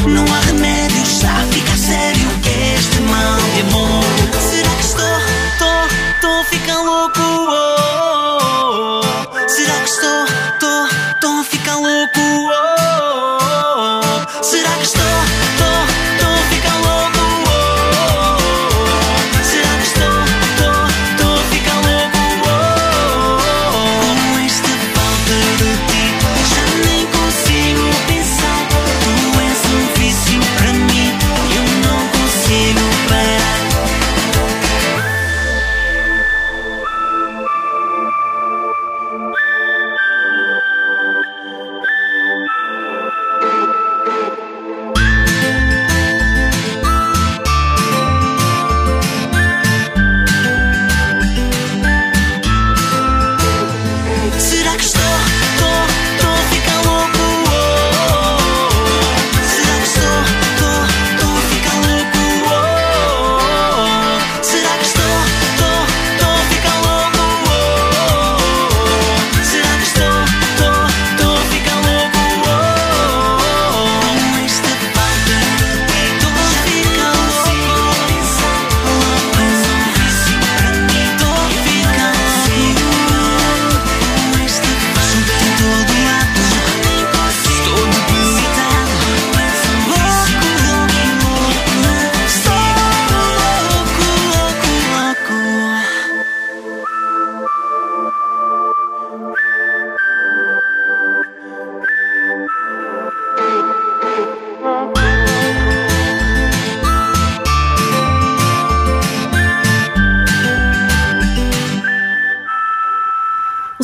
[0.10, 0.37] Não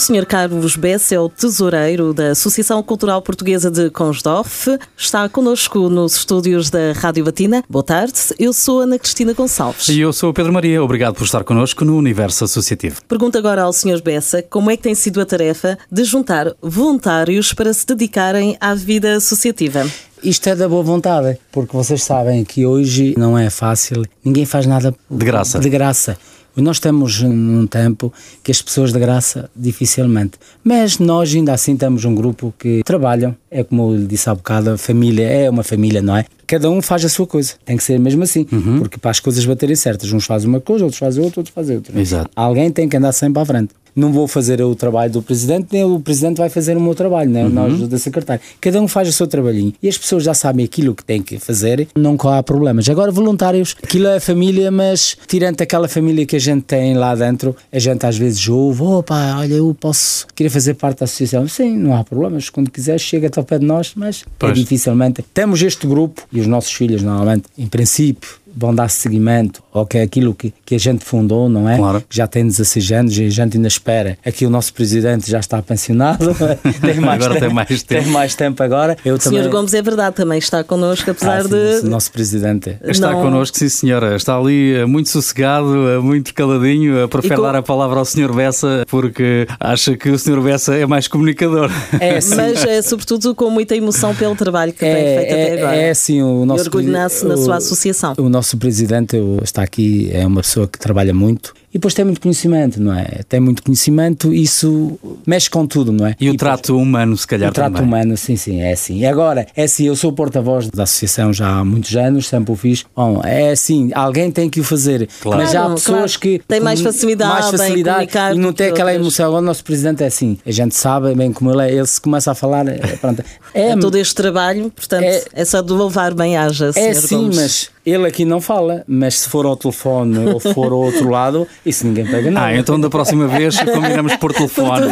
[0.03, 0.25] Sr.
[0.25, 4.67] Carlos Bessa é o tesoureiro da Associação Cultural Portuguesa de Consdorf.
[4.97, 7.63] Está connosco nos estúdios da Rádio Batina.
[7.69, 9.87] Boa tarde, eu sou Ana Cristina Gonçalves.
[9.87, 10.83] E eu sou o Pedro Maria.
[10.83, 12.99] Obrigado por estar connosco no Universo Associativo.
[13.07, 14.01] Pergunto agora ao Sr.
[14.03, 18.75] Bessa como é que tem sido a tarefa de juntar voluntários para se dedicarem à
[18.75, 19.89] vida associativa.
[20.21, 24.65] Isto é da boa vontade, porque vocês sabem que hoje não é fácil, ninguém faz
[24.65, 25.59] nada De graça.
[25.59, 26.17] De graça.
[26.55, 28.13] Nós estamos num tempo
[28.43, 30.33] que as pessoas de graça dificilmente.
[30.63, 33.35] Mas nós ainda assim temos um grupo que trabalham.
[33.49, 36.25] É como eu lhe disse há bocado, a família é uma família, não é?
[36.45, 37.53] Cada um faz a sua coisa.
[37.65, 38.45] Tem que ser mesmo assim.
[38.79, 41.77] Porque para as coisas baterem certas, uns fazem uma coisa, outros fazem outra, outros fazem
[41.77, 41.99] outra.
[41.99, 42.29] Exato.
[42.35, 43.73] Alguém tem que andar sempre à frente.
[43.95, 47.29] Não vou fazer o trabalho do presidente, nem o presidente vai fazer o meu trabalho,
[47.29, 47.43] né?
[47.43, 48.41] nós da secretária.
[48.60, 51.39] Cada um faz o seu trabalhinho e as pessoas já sabem aquilo que têm que
[51.39, 52.89] fazer, não há problemas.
[52.89, 57.13] Agora, voluntários, aquilo é a família, mas tirando aquela família que a gente tem lá
[57.15, 61.47] dentro, a gente às vezes ouve: opa, olha, eu posso querer fazer parte da associação.
[61.47, 62.49] Sim, não há problemas.
[62.49, 65.23] Quando quiseres, chega-te ao pé de nós, mas é dificilmente.
[65.34, 69.97] Temos este grupo e os nossos filhos, normalmente, em princípio, vão dar seguimento ao que
[69.97, 71.77] é aquilo que, que a gente fundou, não é?
[71.77, 72.03] Claro.
[72.07, 74.17] Que já tem 16 anos e a gente ainda espera.
[74.25, 76.25] Aqui o nosso presidente já está pensionado,
[76.81, 78.03] tem mais Agora tempo, tem mais tempo.
[78.03, 78.97] tem mais tempo agora.
[79.03, 79.43] Eu O também.
[79.43, 79.49] Sr.
[79.49, 81.55] Gomes é verdade, também está connosco, apesar Ah, sim, de.
[81.73, 82.77] nosso, nosso presidente.
[82.83, 84.15] Está Não- connosco, sim senhora.
[84.15, 87.99] Está ali eh, muito sossegado, eh, muito caladinho, a prefere E com- dar a palavra
[87.99, 88.33] ao Sr.
[88.33, 90.41] Bessa porque acha que o Sr.
[90.41, 91.71] Bessa é mais comunicador.
[91.99, 92.35] É assim.
[92.35, 95.75] Mas é sobretudo com muita emoção pelo trabalho que tem feito até é, agora.
[95.75, 98.13] é assim, o nosso orgulho presi- nasce na o- sua associação.
[98.17, 102.05] O nosso presidente o- está aqui, é uma pessoa que trabalha muito e depois tem
[102.05, 103.21] muito conhecimento, não é?
[103.27, 106.12] Tem muito conhecimento, isso mexe com tudo, não é?
[106.19, 107.88] E o depois- trato humano, se calhar O trato também.
[107.88, 108.99] humano, sim, sim, é assim.
[108.99, 112.55] E agora, é assim, eu sou porta-voz da associação já há muitos anos, sempre o
[112.55, 112.86] fiz.
[112.95, 115.09] Bom, é assim, alguém tem que o fazer.
[115.21, 115.41] Claro.
[115.41, 116.38] Mas já há pessoas claro.
[116.39, 116.41] que.
[116.47, 119.01] Tem mais facilidade mais facilidade comunicar e não tem que aquela outras.
[119.05, 119.25] emoção.
[119.27, 120.38] Agora o nosso presidente é assim.
[120.45, 123.23] A gente sabe, bem como ele é, ele se começa a falar, é, pronto.
[123.55, 127.36] É, todo este trabalho, portanto, é, É- só de louvar bem haja, é sim, Gomes.
[127.38, 128.83] mas ele aqui não fala.
[128.88, 132.47] Mas se for ao telefone ou for ao outro lado, isso ninguém pega nada.
[132.47, 134.88] Ah, então da próxima vez combinamos por telefone.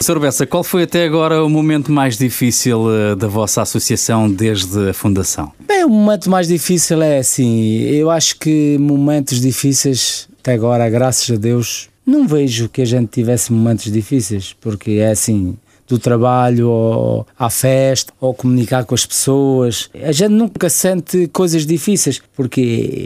[0.00, 0.18] Sr.
[0.18, 4.94] Bessa, qual foi até agora o momento mais difícil eh, da vossa associação desde a
[4.94, 5.52] fundação?
[5.66, 11.30] Bem, o momento mais difícil é assim, eu acho que momentos difíceis, até agora, graças
[11.30, 15.56] a Deus, não vejo que a gente tivesse momentos difíceis, porque é assim,
[15.90, 21.66] do trabalho ao, à festa, ou comunicar com as pessoas, a gente nunca sente coisas
[21.66, 22.60] difíceis, porque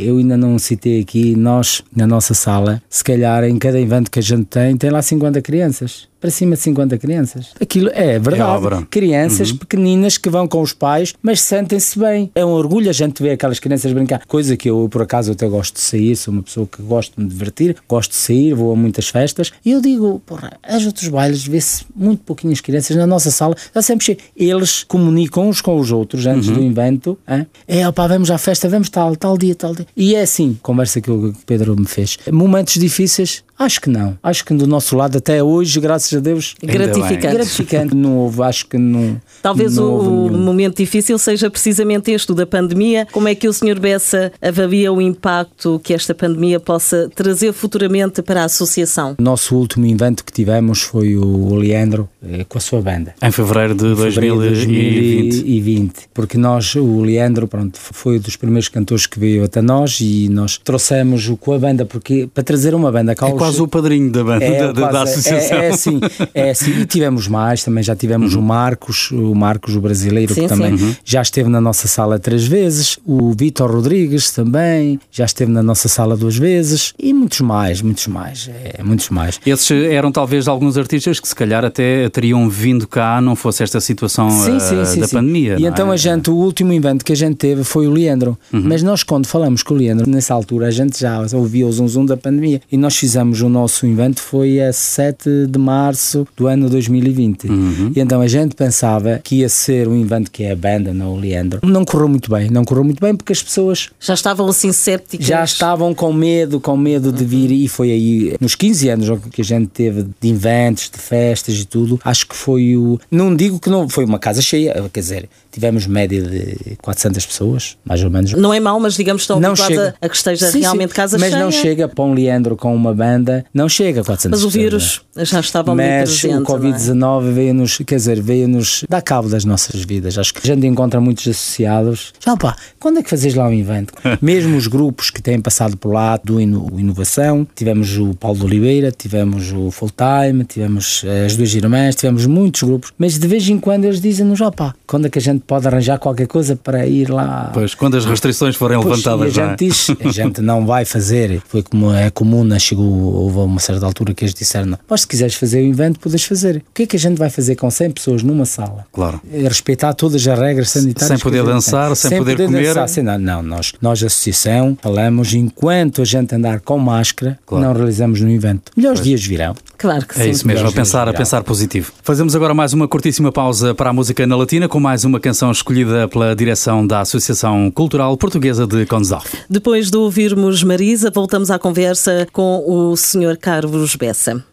[0.04, 4.18] eu ainda não citei aqui, nós, na nossa sala, se calhar em cada evento que
[4.18, 6.08] a gente tem, tem lá 50 crianças.
[6.24, 7.48] Para cima de 50 crianças.
[7.60, 8.50] Aquilo é verdade.
[8.50, 8.82] obra.
[8.88, 12.30] Crianças pequeninas que vão com os pais, mas sentem-se bem.
[12.34, 14.24] É um orgulho a gente ver aquelas crianças brincar.
[14.24, 17.22] Coisa que eu, por acaso, até gosto de sair, sou uma pessoa que gosto de
[17.22, 19.52] me divertir, gosto de sair, vou a muitas festas.
[19.62, 23.82] E eu digo, porra, as outros bailes vê-se muito pouquinhas crianças na nossa sala, está
[23.82, 24.18] sempre cheio.
[24.34, 27.18] Eles comunicam uns com os outros antes do evento.
[27.28, 27.46] hein?
[27.68, 29.86] É, opá, vamos à festa, vamos tal, tal dia, tal dia.
[29.94, 32.16] E é assim, conversa que o Pedro me fez.
[32.32, 34.18] Momentos difíceis, Acho que não.
[34.22, 37.16] Acho que do nosso lado, até hoje, graças a Deus, Gratificante.
[37.34, 37.94] gratificante.
[37.94, 39.20] Não houve, acho que não.
[39.42, 40.42] Talvez não o, nenhum.
[40.42, 43.06] momento difícil seja precisamente este, o da pandemia.
[43.12, 43.78] Como é que o Sr.
[43.78, 49.14] Bessa avalia o impacto que esta pandemia possa trazer futuramente para a associação?
[49.18, 53.14] O nosso último evento que tivemos foi o Leandro eh, com a sua banda.
[53.22, 55.30] Em fevereiro de Fevereiro de 2020.
[55.30, 55.92] 2020.
[56.12, 60.28] Porque nós, o Leandro, pronto, foi um dos primeiros cantores que veio até nós e
[60.28, 63.68] nós trouxemos o com a banda porque para trazer uma banda É aos- quase o
[63.68, 65.58] padrinho da, banda, É, da, da- da quase, associação.
[65.58, 66.00] É, é assim,
[66.34, 66.80] é assim.
[66.80, 70.76] E tivemos mais, também já tivemos o Marcos, o Marcos, o brasileiro, Sim, que também
[70.76, 70.96] sim.
[71.04, 72.98] já esteve na nossa sala três vezes.
[73.04, 76.92] O Vitor Rodrigues também já esteve na nossa sala duas vezes.
[76.98, 78.48] E muitos mais, muitos mais.
[78.48, 79.40] É, muitos mais.
[79.44, 83.80] Esses eram talvez alguns artistas que se calhar até teriam vindo cá, não fosse esta
[83.80, 85.56] situação eh, da pandemia.
[85.58, 85.94] E não então é?
[85.94, 88.38] a gente, o último evento que a gente teve foi o Leandro.
[88.52, 91.88] Mas nós, quando falamos com o Leandro, nessa altura, a gente já ouvia o zum
[91.88, 92.60] zum da pandemia.
[92.70, 97.46] E nós fizemos o nosso evento, foi a 7 de março do ano 2020.
[97.94, 101.14] E então a gente pensava que ia ser um evento que é a banda, não
[101.14, 101.60] o Leandro.
[101.62, 105.26] Não correu muito bem, não correu muito bem porque as pessoas Já estavam assim sépticas?
[105.26, 109.40] já estavam com medo, com medo de vir e foi aí nos 15 anos que
[109.40, 112.00] a gente teve de eventos, de festas e tudo.
[112.04, 112.98] Acho que foi o.
[113.10, 117.76] Não digo que não foi uma casa cheia, quer dizer, tivemos média de 400 pessoas,
[117.84, 118.32] mais ou menos.
[118.32, 119.94] Não é mau, mas digamos estão Não chega.
[120.00, 120.96] a, que esteja Sim, realmente sim.
[120.96, 121.42] casa Mas cheia.
[121.42, 124.62] não chega para um Leandro com uma banda, não chega a 400 Mas o pessoas,
[124.62, 126.00] vírus já estava ali é?
[126.00, 126.34] Mas presente.
[126.34, 126.44] o é?
[126.44, 130.18] Covid-19 veio-nos, quer dizer, veio-nos dar cabo das nossas vidas.
[130.18, 132.12] Acho que a gente encontra muitos associados.
[132.24, 133.92] Já pá, quando é que fazes lá um evento?
[134.20, 138.44] Mesmo os grupos que têm passado por lá do Ino- Inovação, tivemos o Paulo de
[138.44, 143.26] Oliveira, tivemos o Full Time, tivemos eh, as duas irmãs, tivemos muitos grupos, mas de
[143.28, 146.26] vez em quando eles dizem-nos, já pá, quando é que a gente pode arranjar qualquer
[146.26, 147.50] coisa para ir lá?
[147.52, 149.56] Pois, quando as restrições forem Pois, levantadas, e a não é?
[149.58, 151.42] gente diz, a gente não vai fazer.
[151.48, 152.58] Foi como é comum, né?
[152.58, 155.98] chegou, houve uma certa altura que eles disseram: não, mas se quiseres fazer o evento,
[156.00, 156.56] podes fazer.
[156.56, 158.86] O que é que a gente vai fazer com 100 pessoas numa sala?
[158.92, 159.20] Claro.
[159.32, 161.08] É Respeitar todas as regras sanitárias.
[161.08, 161.94] Sem poder dançar, tem.
[161.96, 162.66] sem poder comer.
[162.68, 163.18] dançar, sem nada.
[163.18, 167.64] não, nós, nós, associação, falamos enquanto a gente andar com máscara, Claro.
[167.64, 168.72] não realizamos no evento.
[168.76, 169.54] Melhores dias virão.
[169.76, 170.30] Claro que É sim.
[170.30, 171.92] isso mesmo, a pensar, a pensar positivo.
[172.02, 175.33] Fazemos agora mais uma curtíssima pausa para a música na Latina, com mais uma canção
[175.34, 179.36] escolhida pela direção da Associação Cultural Portuguesa de Consdorf.
[179.50, 183.36] Depois de ouvirmos Marisa, voltamos à conversa com o Sr.
[183.40, 184.44] Carlos Bessa.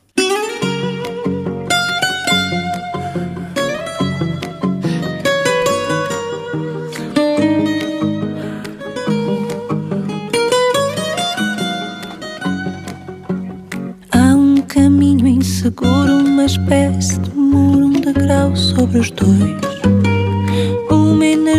[14.12, 19.71] Há um caminho inseguro, uma espécie de muro, um degrau sobre os dois.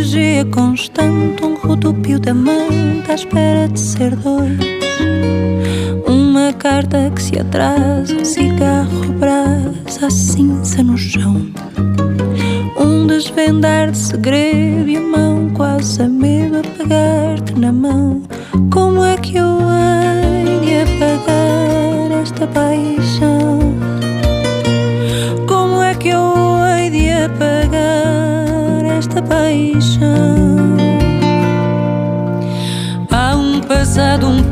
[0.03, 4.59] Uma energia constante, um rodopio da manta à espera de ser dois.
[6.09, 11.47] Uma carta que se atrasa, um cigarro brasa, a cinza no chão.
[12.77, 18.23] Um desvendar de segredo e a mão quase a medo a pegar-te na mão.
[18.73, 23.42] Como é que eu hei de apagar esta paixão?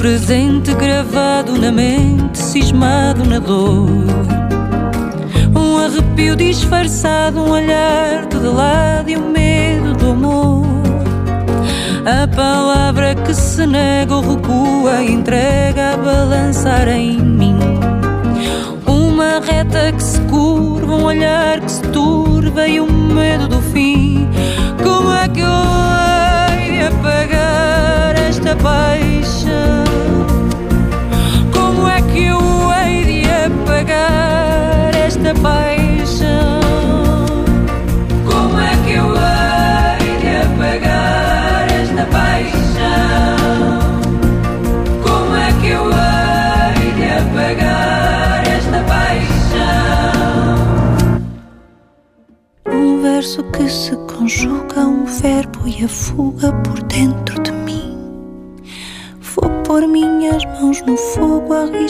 [0.00, 3.86] Presente gravado na mente, cismado na dor.
[5.54, 10.64] Um arrepio disfarçado, um olhar de lado e o medo do amor.
[12.06, 17.58] A palavra que se nega ou recua, entrega a balançar em mim.
[18.86, 24.26] Uma reta que se curva, um olhar que se turva e o medo do fim.
[24.82, 25.46] Como é que eu
[26.58, 29.19] hei de apagar esta paixão?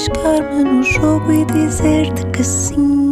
[0.01, 3.10] Arriscar-me no jogo e dizer-te que sim.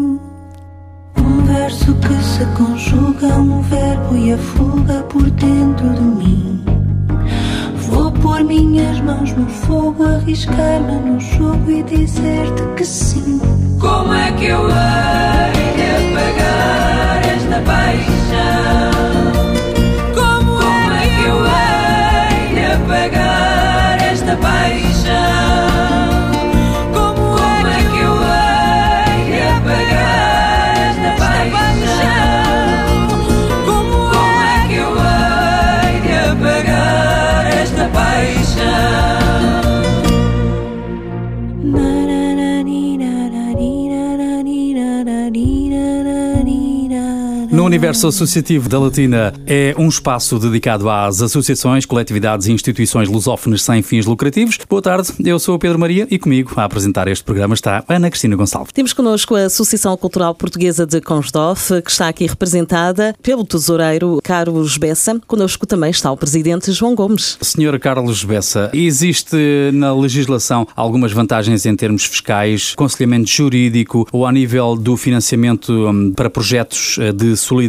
[1.69, 6.65] Verso que se conjuga, um verbo e a fuga por dentro de mim.
[7.91, 13.39] Vou pôr minhas mãos no fogo, arriscar-me no jogo e dizer-te que sim.
[13.79, 18.93] Como é que eu hei de apagar esta paixão?
[20.15, 20.63] Como,
[20.95, 24.98] é que eu hei de apagar esta paixão?
[47.79, 53.83] Universo associativo da Latina é um espaço dedicado às associações, coletividades e instituições lusófonas sem
[53.83, 54.59] fins lucrativos.
[54.69, 58.11] Boa tarde, eu sou o Pedro Maria e comigo a apresentar este programa está Ana
[58.11, 58.73] Cristina Gonçalves.
[58.73, 64.77] Temos connosco a Associação Cultural Portuguesa de Consdof, que está aqui representada pelo tesoureiro Carlos
[64.77, 65.21] Bessa.
[65.25, 67.39] Connosco também está o presidente João Gomes.
[67.41, 69.37] Senhora Carlos Bessa, existe
[69.73, 76.13] na legislação algumas vantagens em termos fiscais, aconselhamento jurídico ou a nível do financiamento hum,
[76.13, 77.68] para projetos eh, de solidariedade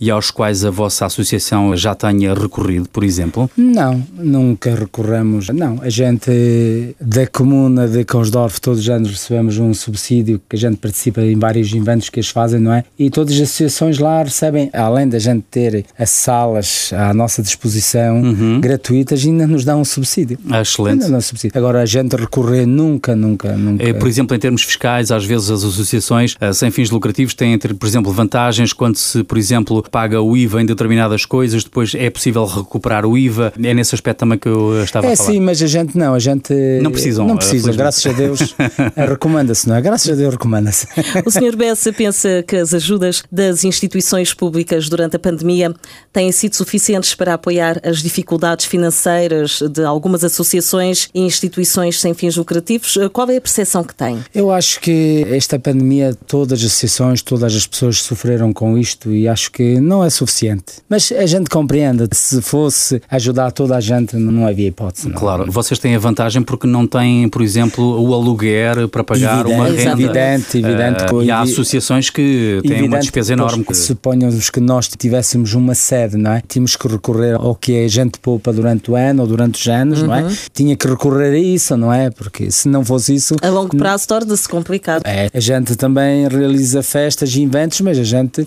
[0.00, 3.50] e aos quais a vossa associação já tenha recorrido, por exemplo?
[3.56, 5.48] Não, nunca recorremos.
[5.48, 10.58] Não, a gente da comuna de Consdorf todos os anos recebemos um subsídio que a
[10.58, 12.84] gente participa em vários eventos que eles fazem, não é?
[12.98, 18.22] E todas as associações lá recebem, além da gente ter as salas à nossa disposição
[18.60, 20.38] gratuitas, ainda nos dão um subsídio.
[20.50, 20.94] Ah, Excelente.
[20.94, 21.58] Ainda dão um subsídio.
[21.58, 23.82] Agora a gente recorrer nunca, nunca, nunca.
[23.82, 27.58] É, por exemplo, em termos fiscais, às vezes as associações eh, sem fins lucrativos têm,
[27.58, 32.08] por exemplo, vantagens quando se, por exemplo, paga o IVA em determinadas coisas, depois é
[32.08, 33.52] possível recuperar o IVA.
[33.62, 35.28] É nesse aspecto também que eu estava é, a falar.
[35.28, 36.52] É sim, mas a gente não, a gente
[36.82, 37.26] não precisam.
[37.26, 38.56] Não precisam, graças a Deus.
[38.96, 39.80] recomenda-se, não é?
[39.82, 40.88] Graças a Deus recomenda-se.
[41.26, 41.56] O Sr.
[41.56, 45.74] Bessa pensa que as ajudas das instituições públicas durante a pandemia
[46.12, 52.36] têm sido suficientes para apoiar as dificuldades financeiras de algumas associações e instituições sem fins
[52.36, 52.96] lucrativos.
[53.12, 54.18] Qual é a percepção que tem?
[54.34, 59.28] Eu acho que esta pandemia, todas as associações, todas as pessoas sofreram com isto e
[59.28, 60.74] acho que não é suficiente.
[60.88, 65.08] Mas a gente compreende, se fosse ajudar toda a gente, não havia hipótese.
[65.08, 65.16] Não.
[65.16, 69.54] Claro, vocês têm a vantagem porque não têm, por exemplo, o aluguer para pagar evidente,
[69.54, 70.02] uma renda.
[70.02, 71.14] Evidente, evidente.
[71.14, 73.64] Uh, e há associações que têm uma despesa enorme.
[73.72, 76.42] Suponhamos que nós tivéssemos uma sede, não é?
[76.46, 80.00] Tínhamos que recorrer ao que a gente poupa durante o ano ou durante os anos,
[80.00, 80.08] uhum.
[80.08, 80.22] não é?
[80.22, 80.36] Uhum.
[80.52, 82.10] Tinha que recorrer a isso, não é?
[82.10, 83.36] Porque se não fosse isso.
[83.42, 85.02] A longo prazo torna-se complicado.
[85.04, 88.46] É, a gente também realiza festas e eventos, mas a gente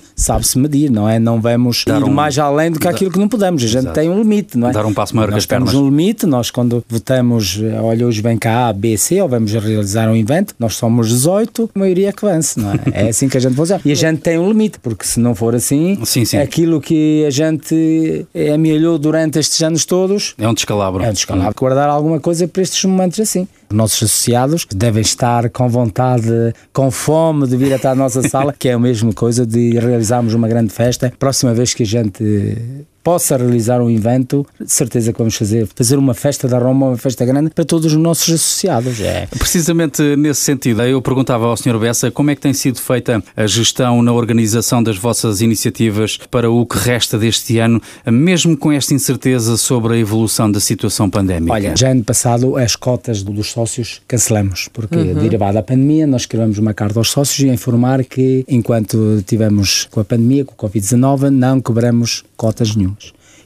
[0.52, 1.20] sabe-se medir, não é?
[1.20, 2.12] Não vamos Dar ir um...
[2.12, 3.64] mais além do que aquilo que não podemos.
[3.64, 3.96] A gente Exato.
[3.96, 4.72] tem um limite, não é?
[4.72, 5.70] Dar um passo maior nós que as pernas.
[5.70, 9.52] temos um limite, nós quando votamos, olha, hoje vem cá A, B, C, ou vamos
[9.52, 12.80] realizar um evento, nós somos 18, a maioria é que vence, não é?
[12.94, 13.82] É assim que a gente funciona.
[13.86, 16.38] E a gente tem um limite, porque se não for assim, sim, sim.
[16.38, 21.04] aquilo que a gente amelhou durante estes anos todos é um descalabro.
[21.04, 21.54] É um descalabro.
[21.58, 23.48] Guardar alguma coisa para estes momentos assim.
[23.72, 28.54] Os nossos associados devem estar com vontade, com fome de vir até à nossa sala,
[28.58, 31.12] que é a mesma coisa de realizarmos uma grande festa.
[31.18, 32.58] Próxima vez que a gente
[33.04, 36.98] possa realizar um evento, de certeza que vamos fazer, fazer uma festa da Roma, uma
[36.98, 39.02] festa grande para todos os nossos associados.
[39.02, 39.28] É.
[39.28, 41.80] Precisamente nesse sentido, eu perguntava ao Sr.
[41.80, 46.50] Bessa como é que tem sido feita a gestão na organização das vossas iniciativas para
[46.50, 51.54] o que resta deste ano, mesmo com esta incerteza sobre a evolução da situação pandémica.
[51.54, 55.14] Olha, já ano passado as cotas dos sócios cancelamos, porque uhum.
[55.16, 60.00] derivada da pandemia nós escrevemos uma carta aos sócios e informar que enquanto tivemos com
[60.00, 62.91] a pandemia, com o Covid-19, não cobramos cotas nenhumas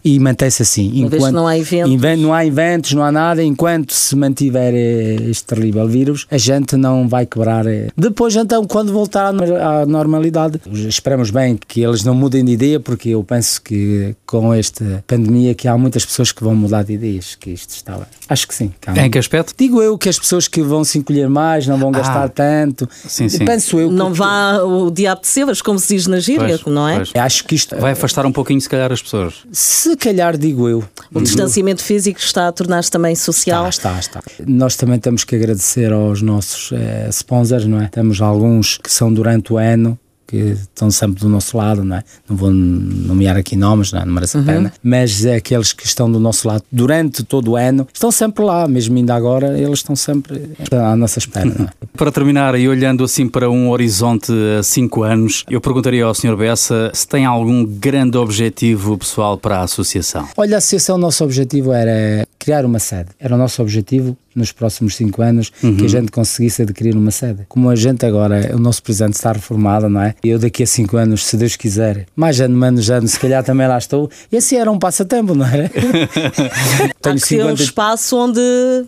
[0.05, 0.91] e mantém-se assim.
[0.93, 2.21] Enquanto não há eventos.
[2.21, 6.77] não há eventos, não há nada, enquanto se mantiver eh, este terrível vírus, a gente
[6.77, 7.65] não vai quebrar.
[7.65, 7.87] Eh.
[7.97, 13.09] Depois, então, quando voltar à normalidade, esperamos bem que eles não mudem de ideia, porque
[13.09, 17.33] eu penso que com esta pandemia que há muitas pessoas que vão mudar de ideias,
[17.33, 18.07] que isto estava.
[18.29, 18.71] Acho que sim.
[18.95, 19.55] Em que aspecto?
[19.57, 22.87] Digo eu que as pessoas que vão se encolher mais, não vão ah, gastar tanto.
[23.07, 23.43] Sim, sim.
[23.43, 26.87] Penso eu Não vá o diabo de Sebas, como se diz na gíria, pois, não
[26.87, 26.97] é?
[26.97, 27.11] Pois.
[27.15, 27.75] Acho que isto.
[27.77, 29.35] Vai afastar um pouquinho, se calhar, as pessoas.
[29.51, 30.83] Se se calhar, digo eu.
[31.13, 33.67] O distanciamento físico está a tornar-se também social?
[33.69, 34.43] Está, está, está.
[34.45, 37.87] Nós também temos que agradecer aos nossos eh, sponsors, não é?
[37.87, 42.03] Temos alguns que são durante o ano que estão sempre do nosso lado, não é?
[42.27, 44.05] Não vou nomear aqui nomes, não, é?
[44.05, 44.45] não merece a uhum.
[44.45, 48.43] pena, mas é aqueles que estão do nosso lado durante todo o ano estão sempre
[48.43, 51.49] lá, mesmo ainda agora, eles estão sempre à nossa espera.
[51.49, 51.85] É?
[51.97, 56.35] Para terminar, e olhando assim para um horizonte a cinco anos, eu perguntaria ao Sr.
[56.35, 60.27] Bessa se tem algum grande objetivo pessoal para a associação.
[60.35, 63.09] Olha, a associação, o nosso objetivo era criar uma sede.
[63.19, 65.77] Era o nosso objetivo nos próximos cinco anos uhum.
[65.77, 67.45] que a gente conseguisse adquirir uma sede.
[67.47, 70.13] Como a gente agora, o nosso presidente está reformado, não é?
[70.23, 73.67] Eu daqui a cinco anos, se Deus quiser, mais ano, menos ano, se calhar também
[73.67, 74.09] lá estou.
[74.31, 75.69] E assim era um passatempo, não era?
[77.01, 77.51] Tenho Há que 50...
[77.51, 78.41] um espaço onde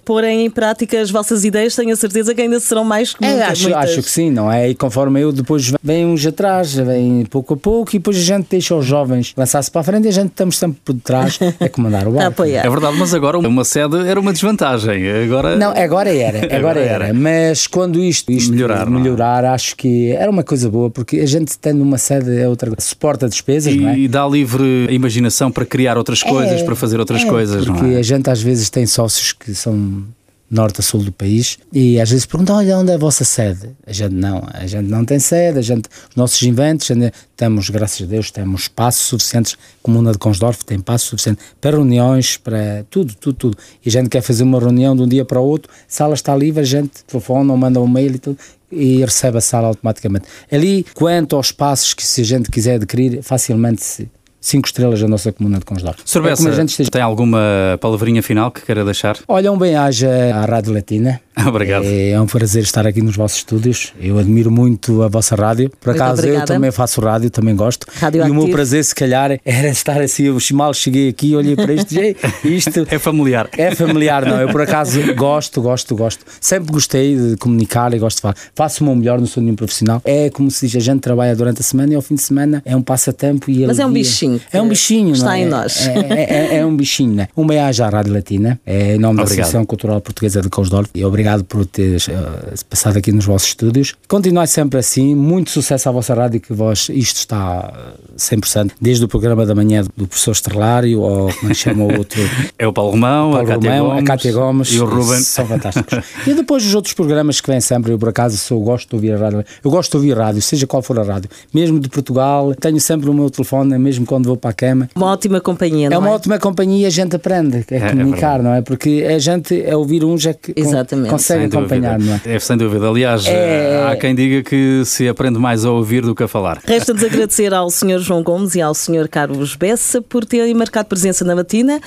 [0.04, 3.44] porem em prática as vossas ideias, tenho a certeza que ainda serão mais que é,
[3.44, 3.84] acho, muitas.
[3.84, 4.70] acho que sim, não é?
[4.70, 8.48] E conforme eu, depois vem uns atrás, vem pouco a pouco, e depois a gente
[8.50, 11.70] deixa os jovens lançar-se para a frente e a gente estamos sempre por detrás a
[11.70, 12.44] comandar o barco.
[12.44, 15.10] É verdade, mas agora uma sede era uma desvantagem.
[15.24, 15.56] Agora.
[15.56, 17.06] Não, agora era, agora, agora era.
[17.06, 17.14] era.
[17.14, 21.58] Mas quando isto, isto melhorar, melhorar acho que era uma coisa boa, porque a gente
[21.58, 22.82] tendo uma sede é outra coisa.
[22.82, 24.00] Suporta despesas, e, não é?
[24.00, 27.82] E dá livre imaginação para criar outras é, coisas, para fazer outras é, coisas, porque
[27.82, 27.98] não é?
[27.98, 30.04] a gente às vezes tem sócios que são
[30.50, 33.70] norte a sul do país e às vezes perguntam, olha, onde é a vossa sede?
[33.86, 36.90] A gente não, a gente não tem sede, a gente, os nossos inventos,
[37.36, 41.72] temos, graças a Deus, temos espaços suficientes, a Comuna de Consdorf tem espaço suficiente para
[41.72, 43.58] reuniões, para tudo, tudo, tudo.
[43.86, 46.14] E a gente quer fazer uma reunião de um dia para o outro, a sala
[46.14, 48.38] está livre, a gente telefona ou manda um mail e tudo,
[48.72, 50.26] e recebe a sala automaticamente.
[50.52, 54.10] Ali, quanto aos espaços que se a gente quiser adquirir, facilmente se
[54.40, 55.96] cinco estrelas da nossa comuna de Consdor.
[56.04, 56.22] Sr.
[56.22, 56.90] Bessa, é esteja...
[56.90, 59.18] tem alguma palavrinha final que queira deixar?
[59.28, 61.22] Olha, um bem-aja à Rádio Latina.
[61.46, 61.86] Obrigado.
[61.86, 63.94] É, é, um prazer estar aqui nos vossos estúdios.
[64.00, 65.70] Eu admiro muito a vossa rádio.
[65.70, 66.44] Por muito acaso obrigada.
[66.44, 67.86] eu também faço rádio, também gosto.
[67.96, 68.40] Rádio e ativo.
[68.40, 70.24] o meu prazer, se calhar, era estar assim.
[70.24, 71.94] Eu mal cheguei aqui, olhei para isto
[72.44, 73.50] isto é familiar.
[73.58, 74.42] É familiar, não.
[74.42, 76.26] Eu por acaso gosto, gosto, gosto.
[76.42, 78.36] Sempre gostei de comunicar e gosto de falar.
[78.56, 80.02] Faço o meu melhor, não sou nenhum profissional.
[80.06, 82.62] É como se diz, a gente trabalha durante a semana e ao fim de semana
[82.66, 84.42] é um passatempo e Mas é um bichinho.
[84.52, 85.42] É um bichinho, Está é?
[85.42, 85.88] em nós.
[85.88, 87.28] É, é, é, é um bichinho, né?
[87.38, 89.18] Um beijo à Rádio Latina, é em nome Obrigado.
[89.18, 93.26] da Associação Cultural Portuguesa de Cousdorf e obrigado obrigado por ter uh, passado aqui nos
[93.26, 93.94] vossos estúdios.
[94.08, 97.74] Continuai sempre assim, muito sucesso à vossa rádio, que vós, isto está
[98.18, 101.98] 100%, desde o programa da manhã do professor Estrelário, ou como é que chama o
[101.98, 102.18] outro?
[102.60, 105.20] É o Paulo Romão, Paulo a, Cátia Romão, Gomes, a Cátia Gomes e o Ruben.
[105.20, 106.00] São fantásticos.
[106.26, 109.14] e depois os outros programas que vêm sempre, eu por acaso sou, gosto de ouvir
[109.14, 111.90] a rádio, eu gosto de ouvir a rádio, seja qual for a rádio, mesmo de
[111.90, 114.90] Portugal, tenho sempre o meu telefone, mesmo quando vou para a cama.
[114.96, 118.44] Uma ótima companhia, É uma ótima companhia e a gente aprende, é, é comunicar, verdade.
[118.44, 118.62] não é?
[118.62, 121.10] Porque a gente, é ouvir uns é que Exatamente.
[121.18, 121.76] Consegue Sem dúvida.
[121.92, 122.36] acompanhar, não é?
[122.36, 122.88] É sem dúvida.
[122.88, 126.60] Aliás, É- há quem diga que se aprende mais a ouvir do que a falar.
[126.66, 128.00] Resta-nos agradecer ao Sr.
[128.00, 129.08] João Gomes e ao Sr.
[129.10, 131.80] Carlos Bessa por terem marcado presença na matina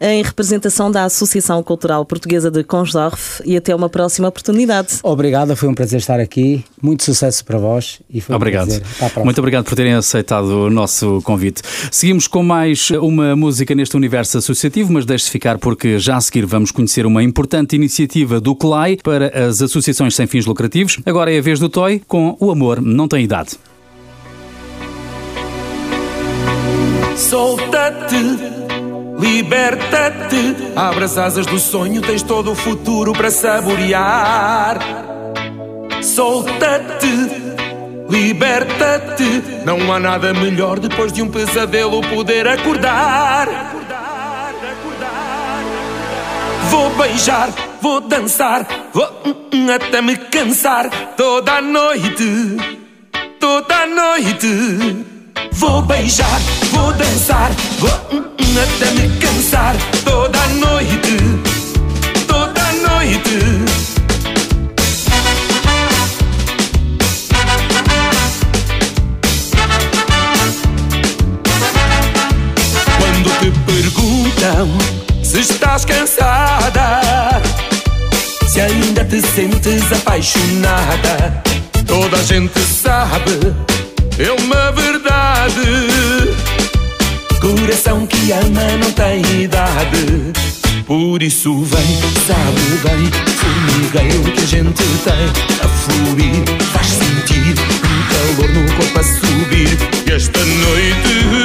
[0.00, 4.98] em representação da Associação Cultural Portuguesa de Consdorf e até uma próxima oportunidade.
[5.02, 6.64] Obrigado, foi um prazer estar aqui.
[6.82, 8.66] Muito sucesso para vós e foi um Obrigado.
[8.66, 8.82] prazer.
[8.96, 9.24] À próxima.
[9.24, 11.62] Muito obrigado por terem aceitado o nosso convite.
[11.90, 16.46] Seguimos com mais uma música neste universo associativo, mas deixe-se ficar porque já a seguir
[16.46, 20.98] vamos conhecer uma importante iniciativa do CLAI para as associações sem fins lucrativos.
[21.06, 23.56] Agora é a vez do Toy com O Amor Não Tem Idade.
[27.16, 28.65] Solta-te,
[29.18, 34.78] liberta-te, abre as asas do sonho, tens todo o futuro para saborear.
[36.02, 37.06] Solta-te,
[38.08, 43.48] liberta-te, não há nada melhor depois de um pesadelo poder acordar.
[46.70, 47.48] Vou beijar,
[47.80, 52.56] vou dançar, vou hum, hum, até me cansar toda a noite,
[53.40, 55.15] toda a noite.
[55.52, 56.40] Vou beijar,
[56.72, 59.74] vou dançar, vou hum, hum, até me cansar
[60.04, 61.16] toda noite,
[62.26, 63.64] toda noite.
[72.98, 74.68] Quando te perguntam
[75.22, 77.00] se estás cansada,
[78.48, 81.42] se ainda te sentes apaixonada,
[81.86, 83.54] toda a gente sabe,
[84.18, 85.60] é uma verdade.
[87.40, 90.32] Coração que ama não tem idade.
[90.86, 95.28] Por isso vem, sabe bem, formigueiro que a gente tem
[95.62, 97.54] a fluir, faz sentir
[97.84, 99.78] um calor no corpo a subir.
[100.06, 101.35] E esta noite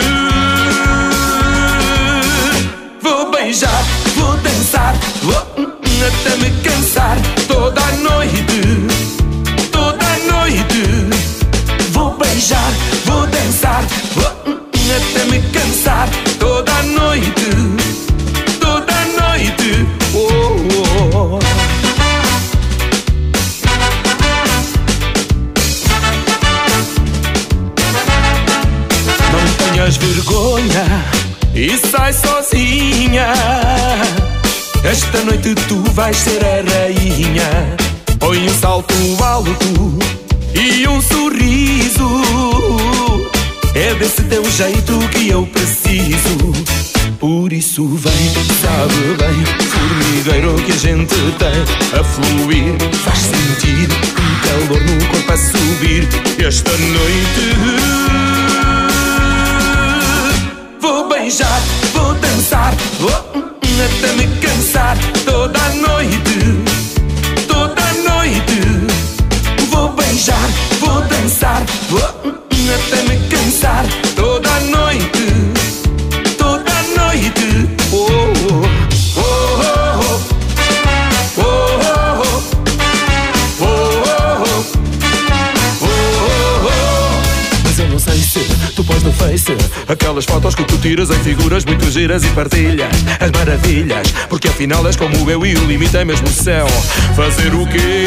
[92.02, 92.89] giras e partilhas
[93.20, 96.66] As maravilhas Porque afinal és como eu e o limite é mesmo o céu
[97.16, 98.06] Fazer o quê?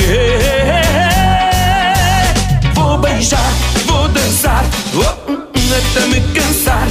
[2.75, 3.53] Vou beijar,
[3.87, 4.65] vou dançar
[4.95, 5.47] oh, hum, hum,
[5.93, 6.89] Até me cansar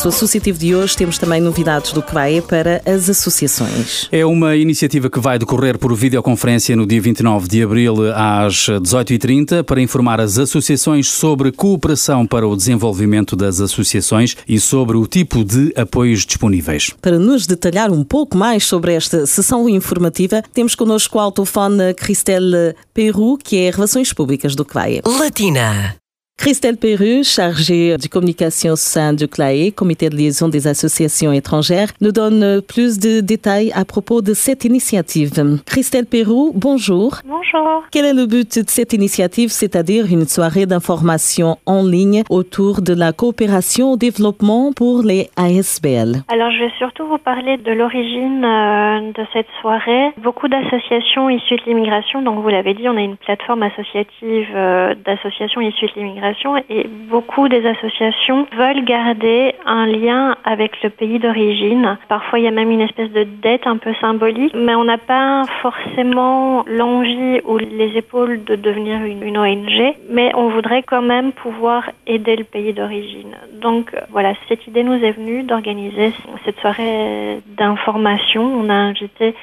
[0.00, 4.08] universo associativo de hoje temos também novidades do CVAE para as associações.
[4.10, 9.62] É uma iniciativa que vai decorrer por videoconferência no dia 29 de abril às 18h30
[9.62, 15.44] para informar as associações sobre cooperação para o desenvolvimento das associações e sobre o tipo
[15.44, 16.90] de apoios disponíveis.
[17.00, 22.74] Para nos detalhar um pouco mais sobre esta sessão informativa, temos connosco ao telefone Christelle
[22.94, 25.02] Peru, que é Relações Públicas do CVAE.
[25.04, 26.00] Latina.
[26.40, 31.88] Christelle Perru, chargée de communication au sein du CLAE, Comité de liaison des associations étrangères,
[32.00, 35.32] nous donne plus de détails à propos de cette initiative.
[35.66, 37.16] Christelle Perru, bonjour.
[37.26, 37.84] Bonjour.
[37.92, 42.94] Quel est le but de cette initiative, c'est-à-dire une soirée d'information en ligne autour de
[42.94, 48.42] la coopération au développement pour les ASBL Alors, je vais surtout vous parler de l'origine
[48.42, 50.12] euh, de cette soirée.
[50.16, 54.94] Beaucoup d'associations issues de l'immigration, donc vous l'avez dit, on a une plateforme associative euh,
[55.04, 56.29] d'associations issues de l'immigration
[56.68, 61.98] et beaucoup des associations veulent garder un lien avec le pays d'origine.
[62.08, 64.98] Parfois, il y a même une espèce de dette un peu symbolique, mais on n'a
[64.98, 71.32] pas forcément l'envie ou les épaules de devenir une, ONG, mais on voudrait quand même
[71.32, 73.36] pouvoir aider le pays d'origine.
[73.60, 76.12] Donc voilà, cette idée nous est venue d'organiser
[76.44, 78.42] cette soirée d'information.
[78.42, 79.34] On a invité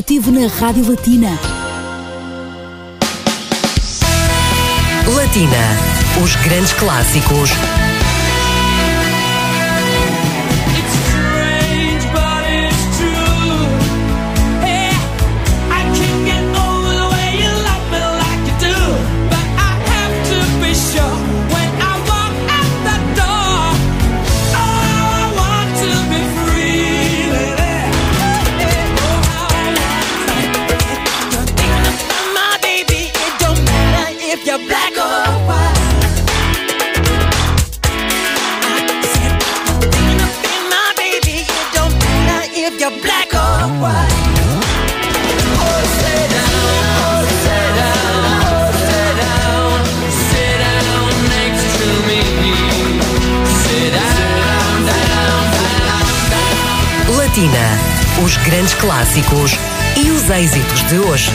[0.00, 1.28] Associativo na Rádio Latina.
[5.14, 6.22] Latina.
[6.24, 7.50] Os grandes clássicos
[58.30, 59.58] Os grandes clássicos
[59.96, 61.32] e os êxitos de hoje.